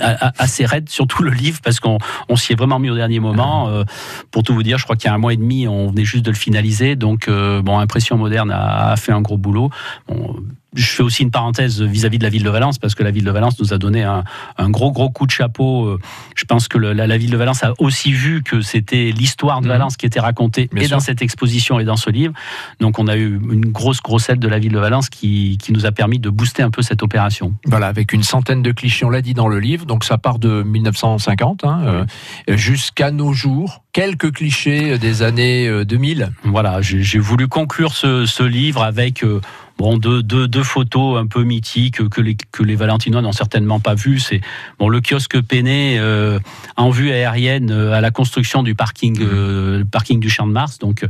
assez 0.01 0.67
raide, 0.67 0.89
surtout 0.89 1.23
le 1.23 1.31
livre, 1.31 1.61
parce 1.63 1.81
qu'on 1.81 1.99
on 2.29 2.37
s'y 2.37 2.53
est 2.53 2.57
vraiment 2.57 2.79
mis 2.79 2.91
au 2.91 2.97
dernier 2.97 3.21
moment. 3.21 3.69
Euh, 3.69 3.85
pour 4.31 4.43
tout 4.43 4.55
vous 4.55 4.63
dire, 4.63 4.79
je 4.79 4.85
crois 4.85 4.97
qu'il 4.97 5.09
y 5.09 5.11
a 5.11 5.15
un 5.15 5.19
mois 5.19 5.33
et 5.33 5.37
demi, 5.37 5.69
on 5.69 5.89
venait 5.89 6.05
juste 6.05 6.25
de 6.25 6.31
le 6.31 6.37
finaliser. 6.37 6.97
Donc, 6.97 7.29
euh, 7.29 7.63
bon, 7.63 7.79
Impression 7.79 8.17
Moderne 8.17 8.51
a, 8.51 8.91
a 8.93 8.97
fait 8.97 9.13
un 9.13 9.21
gros 9.21 9.39
boulot. 9.39 9.71
Bon, 10.09 10.37
je 10.77 10.87
fais 10.87 11.03
aussi 11.03 11.23
une 11.25 11.31
parenthèse 11.31 11.83
vis-à-vis 11.83 12.19
de 12.19 12.23
la 12.23 12.31
ville 12.31 12.45
de 12.45 12.51
Valence, 12.51 12.79
parce 12.79 12.95
que 12.95 13.03
la 13.03 13.11
ville 13.11 13.25
de 13.25 13.31
Valence 13.31 13.59
nous 13.59 13.73
a 13.73 13.79
donné 13.79 14.05
un, 14.05 14.23
un 14.59 14.71
gros, 14.71 14.93
gros 14.93 15.11
coup 15.11 15.27
de 15.27 15.31
chapeau. 15.33 15.87
Euh, 15.87 15.99
Je 16.37 16.45
pense 16.45 16.69
que 16.69 16.79
le- 16.79 16.93
la, 16.93 17.07
la 17.07 17.17
ville 17.19 17.31
de 17.31 17.37
Valence 17.37 17.65
a 17.65 17.73
aussi 17.79 18.13
vu 18.13 18.43
que 18.43 18.61
c'était 18.61 19.11
l'histoire 19.11 19.61
de 19.61 19.67
Mhm. 19.67 19.73
Valence 19.73 19.97
qui 19.97 20.07
était 20.07 20.21
racontée 20.21 20.69
Bien 20.73 20.83
et 20.83 20.87
sûr. 20.87 20.97
dans 20.99 21.01
cette 21.01 21.23
exposition 21.23 21.81
et 21.81 21.85
dans 21.85 21.97
ce 21.97 22.11
livre. 22.11 22.35
Donc, 22.79 22.99
on 22.99 23.09
a 23.09 23.17
eu 23.17 23.41
une 23.51 23.67
grosse, 23.73 24.01
grosse 24.03 24.29
aide 24.29 24.39
de 24.39 24.49
la 24.49 24.59
ville 24.59 24.73
de 24.73 24.79
Valence 24.79 25.09
qui, 25.09 25.59
qui 25.61 25.73
nous 25.73 25.87
a 25.87 25.93
permis 25.93 26.19
de 26.19 26.29
booster 26.31 26.63
un 26.63 26.71
peu 26.71 26.83
cette 26.83 27.03
opération. 27.03 27.55
Voilà, 27.65 27.87
avec 27.89 28.13
une 28.13 28.23
centaine 28.23 28.63
de 28.63 28.71
clichés, 28.73 29.05
on 29.07 29.11
l'a 29.11 29.23
dit 29.23 29.35
dans 29.35 29.49
le 29.49 29.59
livre. 29.59 29.87
Donc 29.87 30.05
ça 30.05 30.19
part 30.19 30.39
de 30.39 30.63
1950 30.63 31.65
hein, 31.65 31.81
euh, 31.87 32.05
jusqu'à 32.57 33.11
nos 33.11 33.33
jours. 33.33 33.83
Quelques 33.93 34.33
clichés 34.33 34.99
des 34.99 35.23
années 35.23 35.67
euh, 35.67 35.85
2000. 35.85 36.31
Voilà, 36.45 36.83
j'ai 36.83 37.03
j'ai 37.03 37.19
voulu 37.19 37.49
conclure 37.49 37.93
ce, 37.95 38.27
ce 38.27 38.43
livre 38.43 38.83
avec 38.83 39.25
euh, 39.25 39.41
bon, 39.79 39.99
deux, 39.99 40.23
deux, 40.23 40.49
deux 40.49 40.63
photos 40.63 41.19
un 41.19 41.27
peu 41.27 41.43
mythiques 41.43 42.09
que 42.09 42.21
les, 42.21 42.37
que 42.53 42.63
les 42.63 42.77
Valentinois 42.77 43.23
n'ont 43.23 43.33
certainement 43.33 43.81
pas 43.81 43.95
vues. 43.95 44.21
C'est 44.21 44.41
bon, 44.79 44.89
le 44.89 45.01
kiosque 45.01 45.41
Péné 45.41 45.99
euh, 45.99 46.39
en 46.77 46.91
vue 46.91 47.11
aérienne 47.11 47.71
euh, 47.71 47.93
à 47.93 48.01
la 48.01 48.11
construction 48.11 48.63
du 48.63 48.75
parking, 48.75 49.19
euh, 49.21 49.79
le 49.79 49.85
parking 49.85 50.21
du 50.21 50.31
Champ 50.31 50.47
de 50.47 50.53
Mars. 50.53 50.79
Donc, 50.79 51.07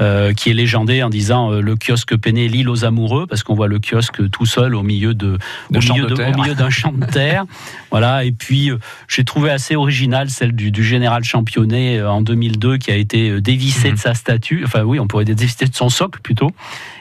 euh, 0.00 0.32
qui 0.32 0.50
est 0.50 0.54
légendé 0.54 1.02
en 1.02 1.10
disant 1.10 1.50
euh, 1.52 1.60
le 1.60 1.74
kiosque 1.76 2.16
Péné, 2.16 2.48
l'île 2.48 2.68
aux 2.68 2.84
amoureux, 2.84 3.26
parce 3.26 3.42
qu'on 3.42 3.54
voit 3.54 3.66
le 3.68 3.78
kiosque 3.80 4.30
tout 4.30 4.46
seul 4.46 4.74
au 4.74 4.82
milieu 4.82 5.14
de, 5.14 5.38
De 5.70 5.78
au 5.78 5.80
champs 5.80 5.94
milieu 5.94 6.06
de 6.06 6.10
de- 6.10 6.16
terre. 6.16 6.32
au 6.36 6.40
milieu 6.40 6.54
d'un 6.54 6.70
champ 6.70 6.92
de 6.92 7.04
terre. 7.06 7.44
voilà. 7.90 8.24
Et 8.24 8.32
puis 8.32 8.70
euh, 8.70 8.78
j'ai 9.08 9.24
trouvé 9.24 9.50
assez 9.50 9.74
original 9.76 10.30
celle 10.30 10.52
du, 10.52 10.70
du 10.70 10.84
général 10.84 11.24
championnet 11.24 11.98
euh, 11.98 12.10
en 12.10 12.22
2002 12.22 12.78
qui 12.78 12.90
a 12.92 12.96
été 12.96 13.30
euh, 13.30 13.40
dévissé 13.40 13.88
Mhm. 13.88 13.94
de 13.94 14.00
sa 14.00 14.14
statue. 14.14 14.62
Enfin 14.64 14.82
oui, 14.84 15.00
on 15.00 15.06
pourrait 15.08 15.24
dire 15.24 15.34
dévissé 15.36 15.64
de 15.66 15.74
son 15.74 15.88
socle 15.88 16.20
plutôt, 16.20 16.50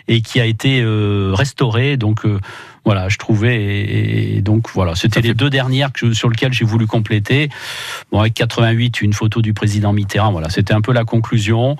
et 0.08 0.22
qui 0.22 0.40
a 0.40 0.46
été 0.46 0.82
euh, 0.82 1.32
restauré. 1.36 1.98
Donc 1.98 2.26
euh, 2.26 2.40
voilà, 2.86 3.10
je 3.10 3.18
trouvais. 3.18 3.62
Et, 3.62 4.38
et 4.38 4.42
donc 4.42 4.70
voilà, 4.74 4.96
c'était 4.96 5.22
les 5.22 5.34
deux 5.34 5.50
dernières 5.50 5.92
que 5.94 6.14
sur 6.14 6.30
lesquelles 6.30 6.54
j'ai 6.54 6.66
voulu 6.66 6.88
compléter. 6.88 7.50
Bon, 8.12 8.20
avec 8.22 8.34
88, 8.34 9.02
une 9.02 9.14
photo 9.14 9.42
du 9.42 9.54
président 9.54 9.94
Mitterrand. 9.94 10.32
Voilà, 10.32 10.50
c'était 10.50 10.74
un 10.74 10.82
peu 10.82 10.94
la 10.94 11.04
conclusion. 11.04 11.78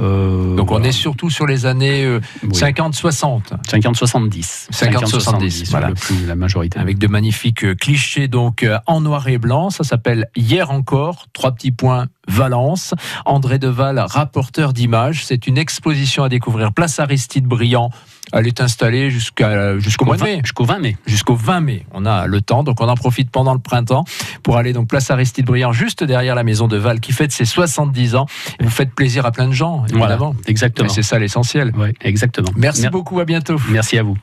Euh, 0.00 0.56
Donc 0.56 0.70
on 0.70 0.74
voilà. 0.74 0.88
est 0.88 0.92
surtout 0.92 1.30
sur 1.30 1.46
les 1.46 1.66
années 1.66 2.04
euh, 2.04 2.20
Oui. 2.42 2.50
50-60. 2.50 3.52
50-70. 3.68 4.68
50-70, 4.72 5.70
voilà. 5.70 5.88
le 5.88 5.94
plus, 5.94 6.26
la 6.26 6.34
majorité. 6.36 6.78
Avec 6.78 6.98
de 6.98 7.06
magnifiques 7.06 7.64
euh, 7.64 7.74
clichés 7.74 8.28
donc 8.28 8.62
euh, 8.62 8.78
en 8.86 9.00
noir 9.00 9.28
et 9.28 9.38
blanc. 9.38 9.70
Ça 9.70 9.84
s'appelle 9.84 10.28
Hier 10.36 10.70
encore, 10.70 11.26
trois 11.32 11.52
petits 11.52 11.72
points, 11.72 12.06
Valence. 12.30 12.94
André 13.26 13.58
Deval, 13.58 13.98
rapporteur 13.98 14.72
d'images. 14.72 15.24
C'est 15.24 15.46
une 15.46 15.58
exposition 15.58 16.22
à 16.24 16.28
découvrir. 16.28 16.72
Place 16.72 16.98
Aristide 17.00 17.44
Briand. 17.46 17.90
Elle 18.32 18.46
est 18.46 18.60
installée 18.60 19.10
jusqu'à 19.10 19.76
jusqu'au 19.78 20.04
mois 20.04 20.16
de 20.16 20.22
mai. 20.22 20.40
Jusqu'au 20.44 20.64
20 20.64 20.78
mai. 20.78 20.96
Jusqu'au 21.06 21.34
20 21.34 21.60
mai. 21.60 21.86
On 21.92 22.06
a 22.06 22.26
le 22.28 22.40
temps, 22.40 22.62
donc 22.62 22.80
on 22.80 22.88
en 22.88 22.94
profite 22.94 23.28
pendant 23.30 23.54
le 23.54 23.58
printemps 23.58 24.04
pour 24.44 24.56
aller 24.56 24.72
donc 24.72 24.86
place 24.88 25.10
Aristide 25.10 25.46
Briand, 25.46 25.72
juste 25.72 26.04
derrière 26.04 26.36
la 26.36 26.44
maison 26.44 26.68
de 26.68 26.76
Val, 26.76 27.00
qui 27.00 27.12
fête 27.12 27.32
ses 27.32 27.44
70 27.44 28.14
ans. 28.14 28.26
Vous 28.60 28.70
faites 28.70 28.94
plaisir 28.94 29.26
à 29.26 29.32
plein 29.32 29.48
de 29.48 29.52
gens, 29.52 29.84
Voilà, 29.90 30.14
évidemment. 30.14 30.36
exactement. 30.46 30.88
Et 30.88 30.92
c'est 30.92 31.02
ça 31.02 31.18
l'essentiel. 31.18 31.72
Ouais, 31.76 31.92
exactement. 32.02 32.50
Merci 32.56 32.82
Mer- 32.82 32.90
beaucoup, 32.92 33.18
à 33.18 33.24
bientôt. 33.24 33.56
Merci 33.68 33.98
à 33.98 34.04
vous. 34.04 34.16